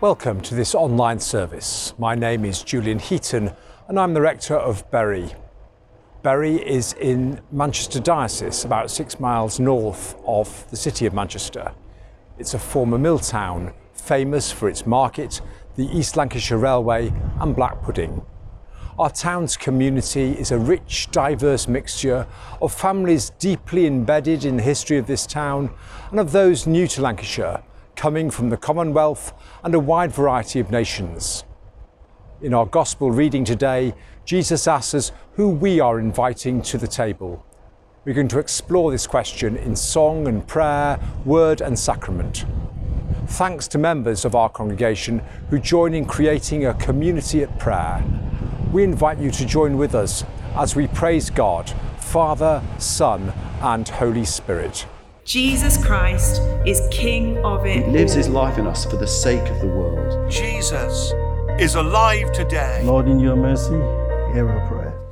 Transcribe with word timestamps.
Welcome 0.00 0.40
to 0.42 0.54
this 0.54 0.74
online 0.74 1.20
service. 1.20 1.92
My 1.98 2.14
name 2.14 2.46
is 2.46 2.62
Julian 2.62 2.98
Heaton 2.98 3.52
and 3.86 4.00
I'm 4.00 4.14
the 4.14 4.22
rector 4.22 4.54
of 4.54 4.90
Bury. 4.90 5.34
Bury 6.22 6.54
is 6.56 6.94
in 6.94 7.38
Manchester 7.52 8.00
Diocese, 8.00 8.64
about 8.64 8.90
six 8.90 9.20
miles 9.20 9.60
north 9.60 10.18
of 10.26 10.64
the 10.70 10.76
city 10.78 11.04
of 11.04 11.12
Manchester. 11.12 11.74
It's 12.38 12.54
a 12.54 12.58
former 12.58 12.96
mill 12.96 13.18
town, 13.18 13.74
famous 13.92 14.50
for 14.50 14.70
its 14.70 14.86
market, 14.86 15.42
the 15.76 15.84
East 15.94 16.16
Lancashire 16.16 16.56
Railway, 16.56 17.12
and 17.38 17.54
black 17.54 17.82
pudding. 17.82 18.24
Our 18.98 19.10
town's 19.10 19.58
community 19.58 20.30
is 20.30 20.50
a 20.50 20.58
rich, 20.58 21.10
diverse 21.10 21.68
mixture 21.68 22.26
of 22.62 22.72
families 22.72 23.32
deeply 23.38 23.86
embedded 23.86 24.46
in 24.46 24.56
the 24.56 24.62
history 24.62 24.96
of 24.96 25.06
this 25.06 25.26
town 25.26 25.68
and 26.10 26.18
of 26.18 26.32
those 26.32 26.66
new 26.66 26.86
to 26.86 27.02
Lancashire, 27.02 27.62
coming 28.00 28.30
from 28.30 28.48
the 28.48 28.56
Commonwealth 28.56 29.34
and 29.62 29.74
a 29.74 29.78
wide 29.78 30.10
variety 30.10 30.58
of 30.58 30.70
nations. 30.70 31.44
In 32.40 32.54
our 32.54 32.64
Gospel 32.64 33.10
reading 33.10 33.44
today, 33.44 33.94
Jesus 34.24 34.66
asks 34.66 34.94
us 34.94 35.12
who 35.34 35.50
we 35.50 35.78
are 35.78 36.00
inviting 36.00 36.62
to 36.62 36.78
the 36.78 36.88
table. 36.88 37.44
We're 38.04 38.14
going 38.14 38.28
to 38.28 38.38
explore 38.38 38.90
this 38.90 39.06
question 39.06 39.56
in 39.58 39.76
song 39.76 40.26
and 40.26 40.46
prayer, 40.46 40.98
word 41.26 41.60
and 41.60 41.78
sacrament. 41.78 42.46
Thanks 43.26 43.68
to 43.68 43.78
members 43.78 44.24
of 44.24 44.34
our 44.34 44.48
congregation 44.48 45.18
who 45.50 45.58
join 45.58 45.92
in 45.92 46.06
creating 46.06 46.64
a 46.64 46.72
community 46.72 47.42
at 47.42 47.58
prayer 47.58 48.02
we 48.72 48.84
invite 48.84 49.18
you 49.18 49.32
to 49.32 49.44
join 49.44 49.76
with 49.76 49.96
us 49.96 50.24
as 50.54 50.76
we 50.76 50.86
praise 50.86 51.28
God, 51.28 51.68
Father, 51.98 52.62
Son, 52.78 53.32
and 53.60 53.88
Holy 53.88 54.24
Spirit. 54.24 54.86
Jesus 55.24 55.82
Christ 55.84 56.40
is 56.66 56.80
King 56.90 57.38
of 57.44 57.66
it. 57.66 57.84
He 57.84 57.90
lives 57.90 58.14
his 58.14 58.28
life 58.28 58.58
in 58.58 58.66
us 58.66 58.84
for 58.84 58.96
the 58.96 59.06
sake 59.06 59.46
of 59.50 59.60
the 59.60 59.66
world. 59.66 60.30
Jesus 60.30 61.12
is 61.60 61.74
alive 61.74 62.32
today. 62.32 62.82
Lord, 62.84 63.06
in 63.06 63.20
your 63.20 63.36
mercy, 63.36 63.76
hear 64.32 64.48
our 64.48 64.66
prayer. 64.66 65.09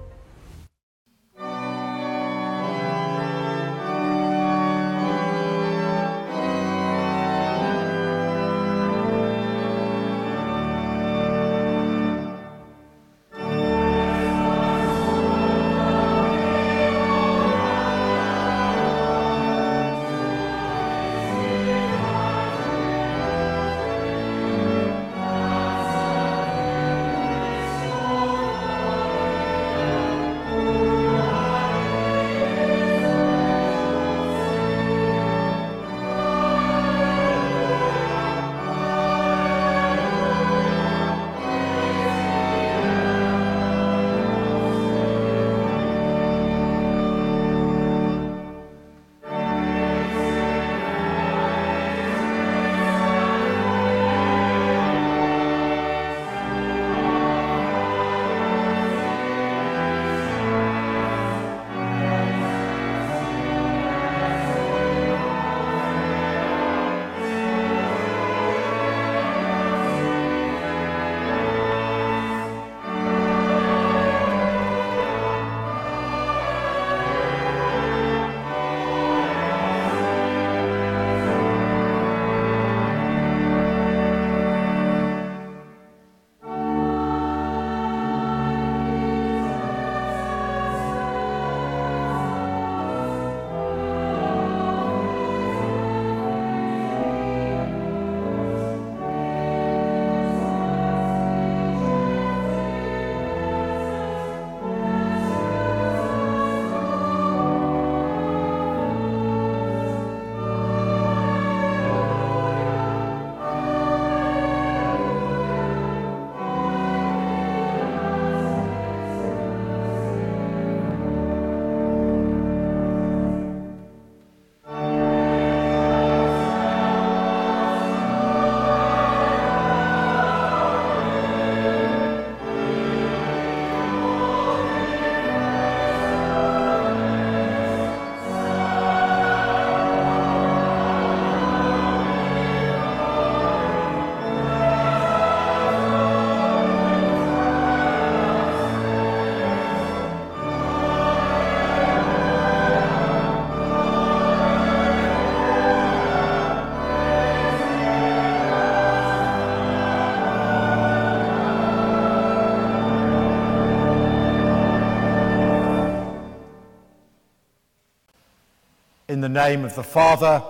In 169.09 169.23
the 169.23 169.29
name 169.31 169.65
of 169.65 169.75
the 169.75 169.83
Father, 169.83 170.43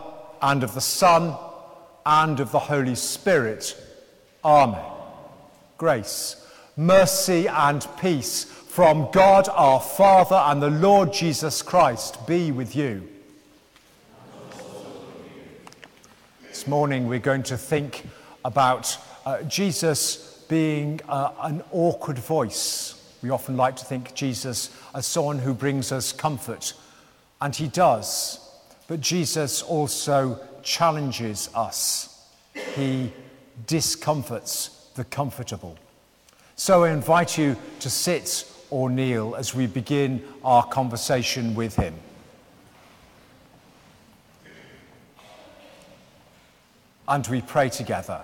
and 0.42 0.64
of 0.64 0.74
the 0.74 0.80
Son, 0.80 1.36
and 2.04 2.40
of 2.40 2.50
the 2.50 2.58
Holy 2.58 2.96
Spirit. 2.96 3.76
Amen. 4.44 4.84
Grace, 5.76 6.44
mercy, 6.76 7.46
and 7.46 7.86
peace 8.00 8.42
from 8.42 9.12
God 9.12 9.48
our 9.48 9.80
Father 9.80 10.34
and 10.34 10.60
the 10.60 10.70
Lord 10.70 11.12
Jesus 11.12 11.62
Christ 11.62 12.26
be 12.26 12.50
with 12.50 12.74
you. 12.74 13.08
This 16.48 16.66
morning 16.66 17.06
we're 17.06 17.20
going 17.20 17.44
to 17.44 17.56
think 17.56 18.08
about 18.44 18.98
uh, 19.24 19.42
Jesus 19.42 20.44
being 20.48 20.98
uh, 21.08 21.30
an 21.42 21.62
awkward 21.70 22.18
voice. 22.18 23.00
We 23.22 23.30
often 23.30 23.56
like 23.56 23.76
to 23.76 23.84
think 23.84 24.16
Jesus 24.16 24.76
as 24.96 25.06
someone 25.06 25.38
who 25.38 25.54
brings 25.54 25.92
us 25.92 26.12
comfort, 26.12 26.74
and 27.40 27.54
he 27.54 27.68
does. 27.68 28.46
But 28.88 29.02
Jesus 29.02 29.62
also 29.62 30.40
challenges 30.62 31.50
us. 31.54 32.26
He 32.74 33.12
discomforts 33.66 34.88
the 34.94 35.04
comfortable. 35.04 35.78
So 36.56 36.84
I 36.84 36.90
invite 36.90 37.38
you 37.38 37.56
to 37.80 37.90
sit 37.90 38.50
or 38.70 38.90
kneel 38.90 39.36
as 39.36 39.54
we 39.54 39.66
begin 39.66 40.24
our 40.42 40.64
conversation 40.64 41.54
with 41.54 41.76
him. 41.76 41.94
And 47.06 47.26
we 47.28 47.42
pray 47.42 47.68
together. 47.68 48.22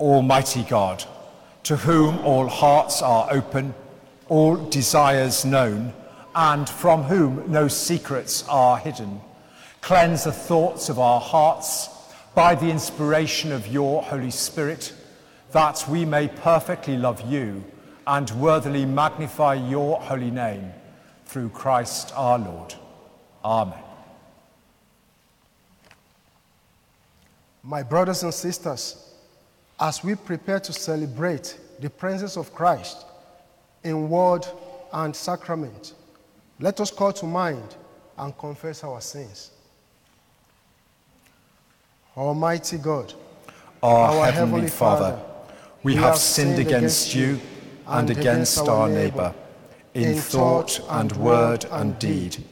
Almighty 0.00 0.62
God, 0.62 1.04
to 1.64 1.76
whom 1.76 2.18
all 2.20 2.46
hearts 2.46 3.02
are 3.02 3.28
open, 3.30 3.74
all 4.28 4.56
desires 4.56 5.44
known, 5.44 5.92
and 6.38 6.68
from 6.68 7.02
whom 7.02 7.50
no 7.50 7.66
secrets 7.66 8.44
are 8.48 8.78
hidden. 8.78 9.20
Cleanse 9.80 10.22
the 10.22 10.30
thoughts 10.30 10.88
of 10.88 10.96
our 10.96 11.20
hearts, 11.20 11.88
by 12.32 12.54
the 12.54 12.70
inspiration 12.70 13.50
of 13.50 13.66
your 13.66 14.04
Holy 14.04 14.30
Spirit, 14.30 14.92
that 15.50 15.84
we 15.88 16.04
may 16.04 16.28
perfectly 16.28 16.96
love 16.96 17.20
you 17.22 17.64
and 18.06 18.30
worthily 18.40 18.86
magnify 18.86 19.54
your 19.54 20.00
holy 20.00 20.30
name 20.30 20.70
through 21.26 21.48
Christ 21.48 22.12
our 22.14 22.38
Lord. 22.38 22.72
Amen. 23.44 23.82
My 27.64 27.82
brothers 27.82 28.22
and 28.22 28.32
sisters, 28.32 29.12
as 29.80 30.04
we 30.04 30.14
prepare 30.14 30.60
to 30.60 30.72
celebrate 30.72 31.58
the 31.80 31.90
presence 31.90 32.36
of 32.36 32.54
Christ 32.54 33.04
in 33.82 34.08
word 34.08 34.46
and 34.92 35.16
sacrament, 35.16 35.94
let 36.60 36.80
us 36.80 36.90
call 36.90 37.12
to 37.12 37.26
mind 37.26 37.76
and 38.16 38.36
confess 38.36 38.82
our 38.84 39.00
sins. 39.00 39.50
Almighty 42.16 42.78
God, 42.78 43.14
our, 43.82 44.30
Heavenly 44.32 44.68
Father, 44.68 45.20
we 45.84 45.94
have 45.94 46.18
sinned 46.18 46.58
against 46.58 47.14
you 47.14 47.40
and 47.86 48.10
against 48.10 48.58
our 48.58 48.88
neighbour, 48.88 49.32
in 49.94 50.16
thought 50.16 50.80
and 50.90 51.12
word 51.12 51.64
and 51.70 51.96
deed, 51.98 52.44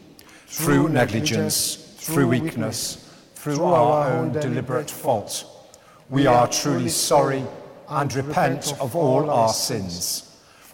through 0.47 0.89
negligence, 0.89 1.75
through 1.99 2.29
weakness, 2.29 3.13
through 3.35 3.65
our 3.65 4.11
own 4.13 4.33
deliberate 4.33 4.91
fault. 4.91 5.45
We 6.09 6.29
are 6.29 6.47
truly 6.47 6.89
sorry 6.89 7.45
and 7.89 8.15
repent 8.15 8.73
of 8.81 8.95
all 8.95 9.29
our 9.29 9.53
sins. 9.53 10.26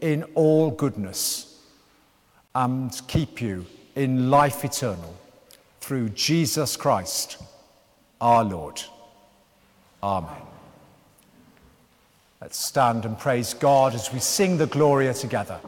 in 0.00 0.24
all 0.34 0.70
goodness, 0.70 1.60
and 2.54 3.00
keep 3.08 3.40
you 3.40 3.66
in 3.94 4.30
life 4.30 4.64
eternal 4.64 5.14
through 5.80 6.08
Jesus 6.10 6.76
Christ 6.76 7.42
our 8.20 8.44
Lord. 8.44 8.82
Amen. 10.02 10.42
Let's 12.40 12.58
stand 12.58 13.04
and 13.04 13.18
praise 13.18 13.54
God 13.54 13.94
as 13.94 14.12
we 14.12 14.18
sing 14.20 14.58
the 14.58 14.66
Gloria 14.66 15.14
together. 15.14 15.60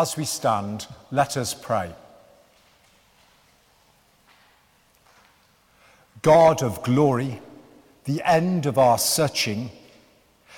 As 0.00 0.16
we 0.16 0.24
stand, 0.24 0.86
let 1.10 1.36
us 1.36 1.52
pray. 1.52 1.92
God 6.22 6.62
of 6.62 6.82
glory, 6.82 7.38
the 8.04 8.22
end 8.24 8.64
of 8.64 8.78
our 8.78 8.96
searching, 8.96 9.70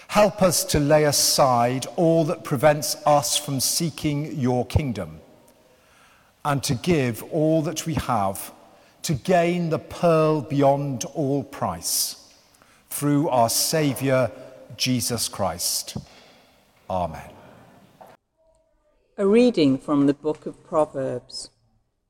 help 0.06 0.42
us 0.42 0.62
to 0.66 0.78
lay 0.78 1.02
aside 1.02 1.86
all 1.96 2.22
that 2.26 2.44
prevents 2.44 2.94
us 3.04 3.36
from 3.36 3.58
seeking 3.58 4.38
your 4.38 4.64
kingdom 4.64 5.18
and 6.44 6.62
to 6.62 6.76
give 6.76 7.24
all 7.32 7.62
that 7.62 7.84
we 7.84 7.94
have 7.94 8.52
to 9.02 9.14
gain 9.14 9.70
the 9.70 9.80
pearl 9.80 10.40
beyond 10.42 11.04
all 11.14 11.42
price 11.42 12.32
through 12.90 13.28
our 13.28 13.48
Saviour, 13.48 14.30
Jesus 14.76 15.28
Christ. 15.28 15.96
Amen. 16.88 17.41
A 19.22 19.26
reading 19.28 19.78
from 19.78 20.08
the 20.08 20.14
book 20.14 20.46
of 20.46 20.64
Proverbs. 20.64 21.50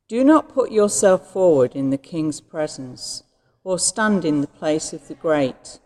Do 0.09 0.25
not 0.25 0.49
put 0.49 0.73
yourself 0.73 1.31
forward 1.31 1.77
in 1.77 1.91
the 1.91 1.99
king's 1.99 2.41
presence, 2.41 3.23
or 3.65 3.79
stand 3.79 4.25
in 4.25 4.41
the 4.41 4.47
place 4.47 4.95
of 4.95 5.07
the 5.09 5.15
great. 5.15 5.79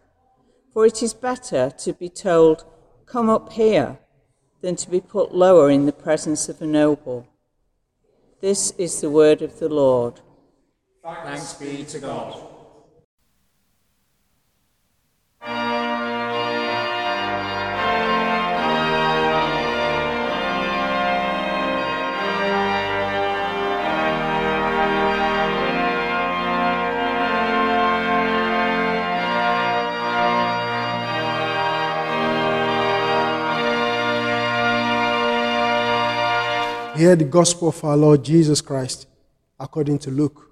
For 0.72 0.86
it 0.86 1.02
is 1.02 1.14
better 1.14 1.72
to 1.78 1.92
be 1.92 2.08
told, 2.08 2.64
Come 3.06 3.28
up 3.28 3.54
here, 3.54 3.98
than 4.60 4.76
to 4.76 4.88
be 4.88 5.00
put 5.00 5.34
lower 5.34 5.68
in 5.68 5.86
the 5.86 5.92
presence 6.06 6.48
of 6.48 6.62
a 6.62 6.66
noble. 6.66 7.26
This 8.40 8.70
is 8.78 9.00
the 9.00 9.10
word 9.10 9.42
of 9.42 9.58
the 9.58 9.68
Lord. 9.68 10.20
Thanks 11.02 11.54
be 11.54 11.82
to 11.86 11.98
God. 11.98 12.55
Hear 36.96 37.14
the 37.14 37.24
gospel 37.24 37.68
of 37.68 37.84
our 37.84 37.94
Lord 37.94 38.24
Jesus 38.24 38.62
Christ 38.62 39.06
according 39.60 39.98
to 39.98 40.10
Luke. 40.10 40.50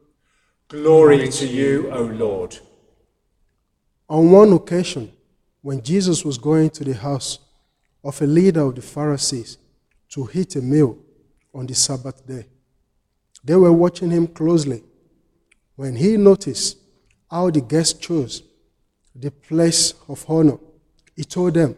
Glory 0.68 1.26
to 1.30 1.46
you, 1.46 1.90
O 1.90 2.02
Lord. 2.02 2.58
On 4.10 4.30
one 4.30 4.52
occasion, 4.52 5.10
when 5.62 5.82
Jesus 5.82 6.22
was 6.22 6.36
going 6.36 6.68
to 6.68 6.84
the 6.84 6.92
house 6.92 7.38
of 8.04 8.20
a 8.20 8.26
leader 8.26 8.60
of 8.60 8.74
the 8.74 8.82
Pharisees 8.82 9.56
to 10.10 10.28
eat 10.34 10.54
a 10.56 10.60
meal 10.60 10.98
on 11.54 11.66
the 11.66 11.74
Sabbath 11.74 12.26
day, 12.26 12.44
they 13.42 13.56
were 13.56 13.72
watching 13.72 14.10
him 14.10 14.26
closely. 14.26 14.84
When 15.76 15.96
he 15.96 16.18
noticed 16.18 16.76
how 17.30 17.48
the 17.48 17.62
guests 17.62 17.98
chose 17.98 18.42
the 19.14 19.30
place 19.30 19.94
of 20.10 20.22
honor, 20.28 20.58
he 21.16 21.24
told 21.24 21.54
them 21.54 21.74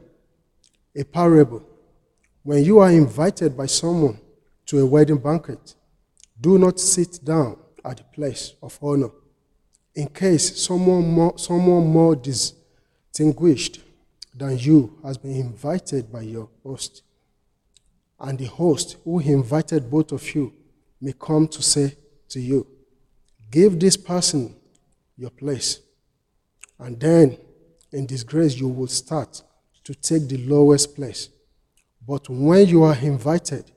a 0.96 1.04
parable. 1.04 1.62
When 2.42 2.64
you 2.64 2.80
are 2.80 2.90
invited 2.90 3.56
by 3.56 3.66
someone 3.66 4.18
to 4.66 4.80
a 4.80 4.86
wedding 4.86 5.18
banquet, 5.18 5.74
do 6.40 6.58
not 6.58 6.78
sit 6.78 7.24
down 7.24 7.56
at 7.84 7.98
the 7.98 8.04
place 8.04 8.54
of 8.62 8.78
honor, 8.82 9.10
in 9.94 10.08
case 10.08 10.60
someone 10.60 11.06
more, 11.06 11.38
someone 11.38 11.86
more 11.86 12.14
distinguished 12.16 13.80
than 14.34 14.58
you 14.58 14.98
has 15.02 15.16
been 15.16 15.36
invited 15.36 16.12
by 16.12 16.20
your 16.20 16.48
host. 16.62 17.02
And 18.20 18.38
the 18.38 18.46
host 18.46 18.96
who 19.04 19.20
invited 19.20 19.90
both 19.90 20.12
of 20.12 20.34
you 20.34 20.52
may 21.00 21.12
come 21.12 21.48
to 21.48 21.62
say 21.62 21.96
to 22.30 22.40
you, 22.40 22.66
Give 23.50 23.78
this 23.78 23.96
person 23.96 24.56
your 25.16 25.30
place. 25.30 25.80
And 26.78 26.98
then, 26.98 27.38
in 27.92 28.06
disgrace, 28.06 28.54
you 28.56 28.68
will 28.68 28.88
start 28.88 29.42
to 29.84 29.94
take 29.94 30.28
the 30.28 30.38
lowest 30.38 30.94
place. 30.94 31.30
But 32.06 32.28
when 32.28 32.68
you 32.68 32.82
are 32.82 32.96
invited, 32.96 33.70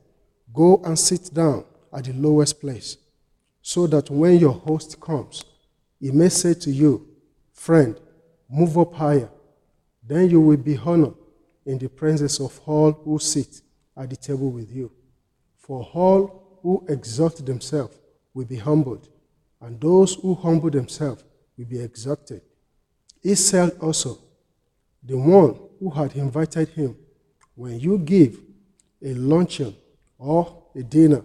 go 0.52 0.80
and 0.84 0.98
sit 0.98 1.32
down 1.32 1.64
at 1.92 2.04
the 2.04 2.12
lowest 2.12 2.60
place, 2.60 2.96
so 3.62 3.86
that 3.86 4.10
when 4.10 4.38
your 4.38 4.52
host 4.52 5.00
comes, 5.00 5.44
he 5.98 6.10
may 6.10 6.28
say 6.28 6.54
to 6.54 6.70
you, 6.70 7.06
Friend, 7.52 7.98
move 8.48 8.78
up 8.78 8.94
higher. 8.94 9.28
Then 10.02 10.30
you 10.30 10.40
will 10.40 10.56
be 10.56 10.76
honored 10.76 11.14
in 11.66 11.78
the 11.78 11.88
presence 11.88 12.40
of 12.40 12.58
all 12.66 12.92
who 12.92 13.18
sit 13.18 13.60
at 13.96 14.08
the 14.10 14.16
table 14.16 14.50
with 14.50 14.72
you. 14.72 14.90
For 15.58 15.82
all 15.92 16.58
who 16.62 16.84
exalt 16.88 17.44
themselves 17.44 17.96
will 18.34 18.46
be 18.46 18.56
humbled, 18.56 19.08
and 19.60 19.80
those 19.80 20.14
who 20.14 20.34
humble 20.34 20.70
themselves 20.70 21.22
will 21.56 21.66
be 21.66 21.80
exalted. 21.80 22.40
He 23.22 23.34
said 23.34 23.76
also, 23.80 24.18
the 25.02 25.16
one 25.16 25.58
who 25.78 25.90
had 25.90 26.14
invited 26.16 26.68
him, 26.70 26.96
when 27.54 27.78
you 27.78 27.98
give 27.98 28.40
a 29.02 29.12
luncheon 29.14 29.74
or 30.20 30.62
a 30.76 30.82
dinner, 30.82 31.24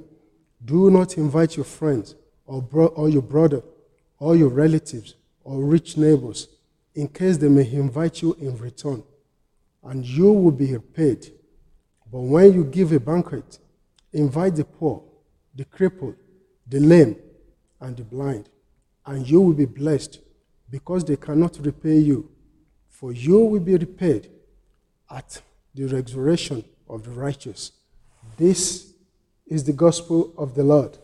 do 0.63 0.89
not 0.89 1.17
invite 1.17 1.57
your 1.57 1.65
friends 1.65 2.15
or, 2.45 2.61
bro- 2.61 2.87
or 2.87 3.09
your 3.09 3.21
brother 3.21 3.61
or 4.17 4.35
your 4.35 4.49
relatives 4.49 5.15
or 5.43 5.63
rich 5.63 5.97
neighbors 5.97 6.47
in 6.95 7.09
case 7.09 7.37
they 7.37 7.49
may 7.49 7.69
invite 7.69 8.21
you 8.21 8.33
in 8.39 8.57
return, 8.57 9.03
and 9.83 10.05
you 10.05 10.31
will 10.31 10.51
be 10.51 10.73
repaid. 10.73 11.29
But 12.09 12.21
when 12.21 12.53
you 12.53 12.63
give 12.63 12.93
a 12.93 12.99
banquet, 12.99 13.59
invite 14.13 14.55
the 14.55 14.63
poor, 14.63 15.03
the 15.53 15.65
crippled, 15.65 16.15
the 16.65 16.79
lame, 16.79 17.17
and 17.81 17.97
the 17.97 18.03
blind, 18.05 18.47
and 19.05 19.29
you 19.29 19.41
will 19.41 19.53
be 19.53 19.65
blessed 19.65 20.21
because 20.71 21.03
they 21.03 21.17
cannot 21.17 21.59
repay 21.59 21.97
you, 21.97 22.29
for 22.87 23.11
you 23.11 23.39
will 23.39 23.59
be 23.59 23.75
repaid 23.75 24.29
at 25.11 25.41
the 25.73 25.85
resurrection 25.85 26.63
of 26.89 27.03
the 27.03 27.11
righteous. 27.11 27.73
This 28.38 28.94
is 29.48 29.63
the 29.63 29.72
gospel 29.72 30.34
of 30.38 30.56
the 30.56 30.63
Lord. 30.63 30.98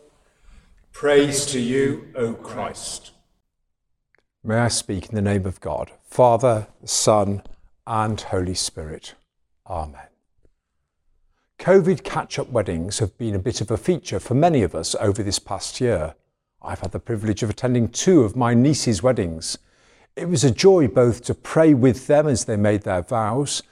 Praise 0.92 1.46
to 1.46 1.58
you, 1.58 2.08
O 2.14 2.34
Christ. 2.34 3.12
May 4.44 4.56
I 4.56 4.68
speak 4.68 5.08
in 5.08 5.14
the 5.14 5.22
name 5.22 5.46
of 5.46 5.58
God, 5.60 5.92
Father, 6.04 6.66
Son, 6.84 7.42
and 7.86 8.20
Holy 8.20 8.54
Spirit. 8.54 9.14
Amen. 9.66 10.08
COVID 11.58 12.04
catch 12.04 12.38
up 12.38 12.50
weddings 12.50 12.98
have 12.98 13.16
been 13.16 13.34
a 13.34 13.38
bit 13.38 13.62
of 13.62 13.70
a 13.70 13.78
feature 13.78 14.20
for 14.20 14.34
many 14.34 14.62
of 14.62 14.74
us 14.74 14.94
over 15.00 15.22
this 15.22 15.38
past 15.38 15.80
year. 15.80 16.14
I've 16.60 16.80
had 16.80 16.92
the 16.92 16.98
privilege 16.98 17.42
of 17.42 17.48
attending 17.48 17.88
two 17.88 18.24
of 18.24 18.36
my 18.36 18.52
niece's 18.52 19.02
weddings. 19.02 19.56
It 20.16 20.28
was 20.28 20.44
a 20.44 20.50
joy 20.50 20.86
both 20.86 21.22
to 21.24 21.34
pray 21.34 21.72
with 21.72 22.08
them 22.08 22.28
as 22.28 22.44
they 22.44 22.56
made 22.56 22.82
their 22.82 23.00
vows 23.00 23.62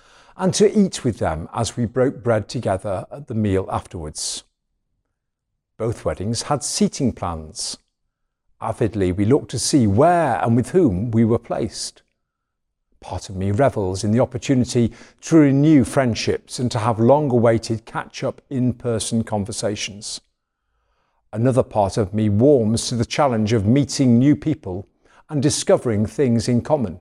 and 0.41 0.55
to 0.55 0.79
eat 0.79 1.05
with 1.05 1.19
them 1.19 1.47
as 1.53 1.77
we 1.77 1.85
broke 1.85 2.23
bread 2.23 2.49
together 2.49 3.07
at 3.13 3.27
the 3.27 3.35
meal 3.35 3.69
afterwards. 3.71 4.43
Both 5.77 6.07
weddings 6.07 6.43
had 6.43 6.65
seating 6.65 7.13
plans. 7.13 7.77
Avidly, 8.59 9.13
we 9.13 9.27
looked 9.27 9.51
to 9.51 9.59
see 9.59 9.87
where 9.87 10.43
and 10.43 10.57
with 10.57 10.71
whom 10.71 11.11
we 11.11 11.27
were 11.27 11.39
placed. 11.39 12.01
Part 13.01 13.29
of 13.29 13.37
me 13.37 13.51
revels 13.51 14.03
in 14.03 14.13
the 14.13 14.21
opportunity 14.21 14.95
to 15.21 15.37
renew 15.37 15.85
friendships 15.85 16.59
and 16.59 16.71
to 16.71 16.79
have 16.79 16.99
long 16.99 17.31
awaited 17.31 17.85
catch 17.85 18.25
up 18.25 18.41
in 18.49 18.73
person 18.73 19.23
conversations. 19.25 20.23
Another 21.35 21.63
part 21.63 21.99
of 21.99 22.15
me 22.15 22.31
warms 22.31 22.89
to 22.89 22.95
the 22.95 23.05
challenge 23.05 23.53
of 23.53 23.67
meeting 23.67 24.19
new 24.19 24.35
people 24.35 24.89
and 25.29 25.43
discovering 25.43 26.07
things 26.07 26.49
in 26.49 26.63
common. 26.63 26.99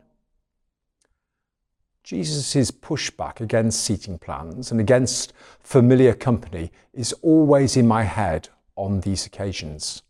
Jesus' 2.09 2.71
pushback 2.71 3.39
against 3.39 3.83
seating 3.83 4.17
plans 4.17 4.71
and 4.71 4.79
against 4.79 5.31
familiar 5.59 6.15
company 6.15 6.71
is 6.91 7.13
always 7.21 7.77
in 7.77 7.87
my 7.87 8.01
head 8.01 8.49
on 8.75 9.01
these 9.01 9.27
occasions. 9.27 10.01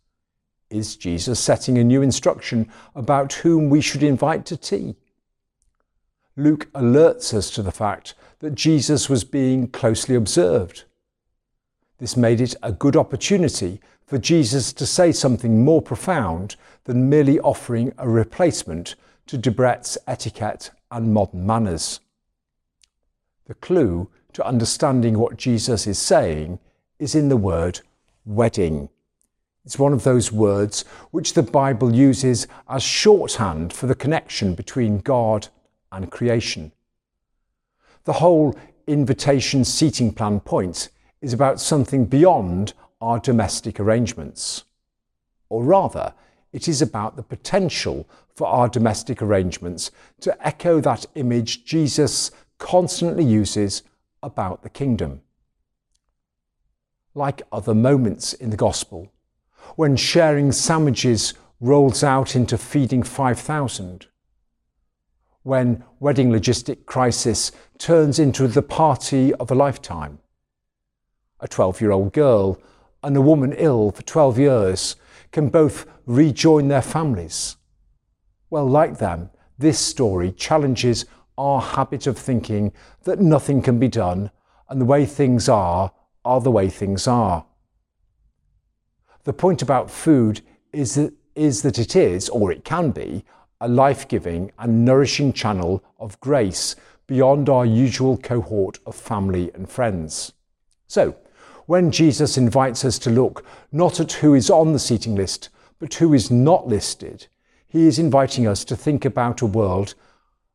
Is 0.69 0.95
Jesus 0.95 1.41
setting 1.41 1.77
a 1.77 1.83
new 1.83 2.01
instruction 2.01 2.69
about 2.95 3.33
whom 3.33 3.69
we 3.69 3.81
should 3.81 4.01
invite 4.01 4.45
to 4.45 4.55
tea? 4.55 4.95
Luke 6.37 6.71
alerts 6.71 7.33
us 7.33 7.51
to 7.51 7.61
the 7.61 7.69
fact 7.69 8.15
that 8.39 8.55
Jesus 8.55 9.09
was 9.09 9.25
being 9.25 9.67
closely 9.67 10.15
observed. 10.15 10.85
This 11.97 12.15
made 12.15 12.39
it 12.39 12.55
a 12.63 12.71
good 12.71 12.95
opportunity 12.95 13.81
for 14.05 14.17
Jesus 14.17 14.71
to 14.71 14.85
say 14.85 15.11
something 15.11 15.65
more 15.65 15.81
profound 15.81 16.55
than 16.85 17.09
merely 17.09 17.41
offering 17.41 17.91
a 17.97 18.07
replacement 18.07 18.95
to 19.27 19.37
Debrett's 19.37 19.97
etiquette 20.07 20.71
and 20.91 21.13
modern 21.13 21.45
manners. 21.45 21.99
The 23.45 23.53
clue 23.55 24.09
to 24.33 24.45
understanding 24.45 25.17
what 25.17 25.37
Jesus 25.37 25.87
is 25.87 25.99
saying 25.99 26.59
is 26.99 27.15
in 27.15 27.29
the 27.29 27.37
word 27.37 27.81
wedding. 28.25 28.89
It's 29.65 29.79
one 29.79 29.93
of 29.93 30.03
those 30.03 30.31
words 30.31 30.85
which 31.11 31.33
the 31.33 31.43
Bible 31.43 31.93
uses 31.93 32.47
as 32.67 32.83
shorthand 32.83 33.73
for 33.73 33.87
the 33.87 33.95
connection 33.95 34.55
between 34.55 34.99
God 34.99 35.47
and 35.91 36.11
creation. 36.11 36.71
The 38.05 38.13
whole 38.13 38.57
invitation 38.87 39.65
seating 39.65 40.13
plan 40.13 40.39
point 40.39 40.89
is 41.21 41.33
about 41.33 41.59
something 41.59 42.05
beyond 42.05 42.73
our 43.01 43.19
domestic 43.19 43.79
arrangements. 43.79 44.63
Or 45.49 45.63
rather, 45.63 46.13
it 46.51 46.67
is 46.67 46.81
about 46.81 47.15
the 47.15 47.23
potential 47.23 48.07
for 48.35 48.47
our 48.47 48.67
domestic 48.67 49.21
arrangements 49.21 49.91
to 50.21 50.45
echo 50.45 50.79
that 50.81 51.05
image 51.15 51.65
Jesus 51.65 52.31
constantly 52.57 53.23
uses 53.23 53.83
about 54.23 54.63
the 54.63 54.69
kingdom. 54.69 55.21
Like 57.13 57.41
other 57.51 57.75
moments 57.75 58.33
in 58.33 58.49
the 58.49 58.57
Gospel, 58.57 59.11
when 59.75 59.95
sharing 59.95 60.51
sandwiches 60.51 61.33
rolls 61.59 62.03
out 62.03 62.35
into 62.35 62.57
feeding 62.57 63.03
5,000, 63.03 64.07
when 65.43 65.83
wedding 65.99 66.29
logistic 66.29 66.85
crisis 66.85 67.51
turns 67.77 68.19
into 68.19 68.47
the 68.47 68.61
party 68.61 69.33
of 69.35 69.51
a 69.51 69.55
lifetime, 69.55 70.19
a 71.39 71.47
12 71.47 71.81
year 71.81 71.91
old 71.91 72.13
girl 72.13 72.59
and 73.03 73.15
a 73.15 73.21
woman 73.21 73.53
ill 73.53 73.91
for 73.91 74.01
12 74.03 74.39
years 74.39 74.95
can 75.31 75.49
both 75.49 75.85
rejoin 76.05 76.67
their 76.67 76.81
families. 76.81 77.57
Well, 78.49 78.67
like 78.67 78.97
them, 78.97 79.29
this 79.57 79.79
story 79.79 80.31
challenges 80.31 81.05
our 81.37 81.61
habit 81.61 82.07
of 82.07 82.17
thinking 82.17 82.73
that 83.03 83.19
nothing 83.19 83.61
can 83.61 83.79
be 83.79 83.87
done 83.87 84.31
and 84.67 84.81
the 84.81 84.85
way 84.85 85.05
things 85.05 85.47
are 85.47 85.91
are 86.25 86.41
the 86.41 86.51
way 86.51 86.69
things 86.69 87.07
are. 87.07 87.45
The 89.23 89.33
point 89.33 89.61
about 89.61 89.91
food 89.91 90.41
is 90.73 90.95
that, 90.95 91.13
is 91.35 91.61
that 91.61 91.79
it 91.79 91.95
is, 91.95 92.29
or 92.29 92.51
it 92.51 92.65
can 92.65 92.91
be, 92.91 93.23
a 93.61 93.67
life 93.67 94.07
giving 94.07 94.51
and 94.57 94.85
nourishing 94.85 95.33
channel 95.33 95.83
of 95.99 96.19
grace 96.19 96.75
beyond 97.07 97.49
our 97.49 97.65
usual 97.65 98.17
cohort 98.17 98.79
of 98.85 98.95
family 98.95 99.51
and 99.53 99.69
friends. 99.69 100.33
So, 100.87 101.15
when 101.69 101.91
Jesus 101.91 102.35
invites 102.35 102.83
us 102.83 102.97
to 102.97 103.11
look 103.11 103.45
not 103.71 103.99
at 103.99 104.13
who 104.13 104.33
is 104.33 104.49
on 104.49 104.73
the 104.73 104.79
seating 104.79 105.13
list, 105.13 105.49
but 105.77 105.93
who 105.93 106.15
is 106.15 106.31
not 106.31 106.67
listed, 106.67 107.27
he 107.67 107.85
is 107.85 107.99
inviting 107.99 108.47
us 108.47 108.65
to 108.65 108.75
think 108.75 109.05
about 109.05 109.41
a 109.41 109.45
world 109.45 109.93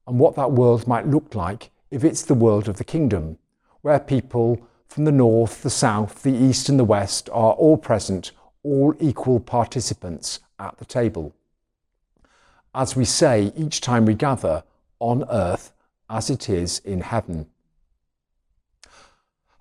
and 0.08 0.18
what 0.18 0.34
that 0.34 0.50
world 0.50 0.88
might 0.88 1.06
look 1.06 1.36
like 1.36 1.70
if 1.88 2.02
it's 2.02 2.22
the 2.22 2.34
world 2.34 2.68
of 2.68 2.78
the 2.78 2.84
kingdom, 2.84 3.38
where 3.82 4.00
people 4.00 4.66
from 4.88 5.04
the 5.04 5.12
north, 5.12 5.62
the 5.62 5.70
south, 5.70 6.24
the 6.24 6.34
east, 6.34 6.68
and 6.68 6.80
the 6.80 6.84
west 6.84 7.30
are 7.30 7.52
all 7.52 7.76
present, 7.76 8.32
all 8.64 8.92
equal 8.98 9.38
participants 9.38 10.40
at 10.58 10.76
the 10.78 10.84
table. 10.84 11.32
As 12.74 12.96
we 12.96 13.04
say 13.04 13.52
each 13.56 13.80
time 13.80 14.04
we 14.04 14.14
gather, 14.14 14.64
on 14.98 15.22
earth 15.30 15.72
as 16.10 16.28
it 16.28 16.48
is 16.50 16.80
in 16.80 17.02
heaven. 17.02 17.46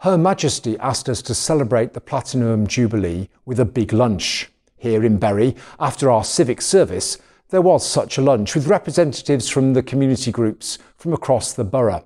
Her 0.03 0.17
Majesty 0.17 0.77
asked 0.79 1.07
us 1.07 1.21
to 1.21 1.33
celebrate 1.33 1.93
the 1.93 2.01
Platinum 2.01 2.67
Jubilee 2.67 3.29
with 3.45 3.57
a 3.57 3.63
big 3.63 3.93
lunch. 3.93 4.51
Here 4.75 5.01
in 5.01 5.17
Bury, 5.17 5.55
after 5.79 6.11
our 6.11 6.25
civic 6.25 6.61
service, 6.61 7.17
there 7.51 7.61
was 7.61 7.87
such 7.87 8.17
a 8.17 8.21
lunch 8.21 8.53
with 8.53 8.67
representatives 8.67 9.47
from 9.47 9.71
the 9.71 9.81
community 9.81 10.29
groups 10.29 10.77
from 10.97 11.13
across 11.13 11.53
the 11.53 11.63
borough. 11.63 12.05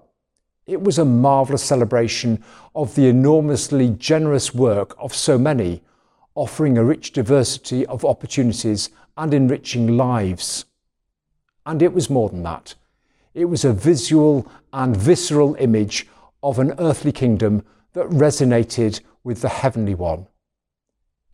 It 0.68 0.84
was 0.84 1.00
a 1.00 1.06
marvellous 1.06 1.64
celebration 1.64 2.44
of 2.76 2.94
the 2.94 3.08
enormously 3.08 3.90
generous 3.90 4.54
work 4.54 4.96
of 5.00 5.16
so 5.16 5.40
many, 5.40 5.82
offering 6.36 6.78
a 6.78 6.84
rich 6.84 7.14
diversity 7.14 7.84
of 7.88 8.06
opportunities 8.06 8.92
and 9.18 9.34
enriching 9.34 9.98
lives. 9.98 10.66
And 11.66 11.82
it 11.82 11.94
was 11.94 12.12
more 12.12 12.30
than 12.30 12.44
that. 12.44 12.76
It 13.34 13.46
was 13.46 13.66
a 13.66 13.74
visual 13.74 14.48
and 14.72 14.96
visceral 14.96 15.56
image 15.56 16.06
of 16.44 16.60
an 16.60 16.76
earthly 16.78 17.12
kingdom 17.12 17.64
that 17.98 18.10
resonated 18.10 19.02
with 19.24 19.42
the 19.42 19.50
heavenly 19.50 19.96
one. 19.96 20.28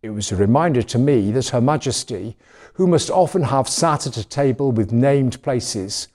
It 0.02 0.08
was 0.08 0.32
a 0.32 0.36
reminder 0.36 0.82
to 0.82 0.98
me 0.98 1.30
that 1.32 1.50
Her 1.50 1.60
Majesty, 1.60 2.38
who 2.72 2.86
must 2.86 3.10
often 3.10 3.42
have 3.42 3.68
sat 3.68 4.06
at 4.06 4.16
a 4.16 4.26
table 4.26 4.72
with 4.72 4.90
named 4.90 5.42
places, 5.42 6.08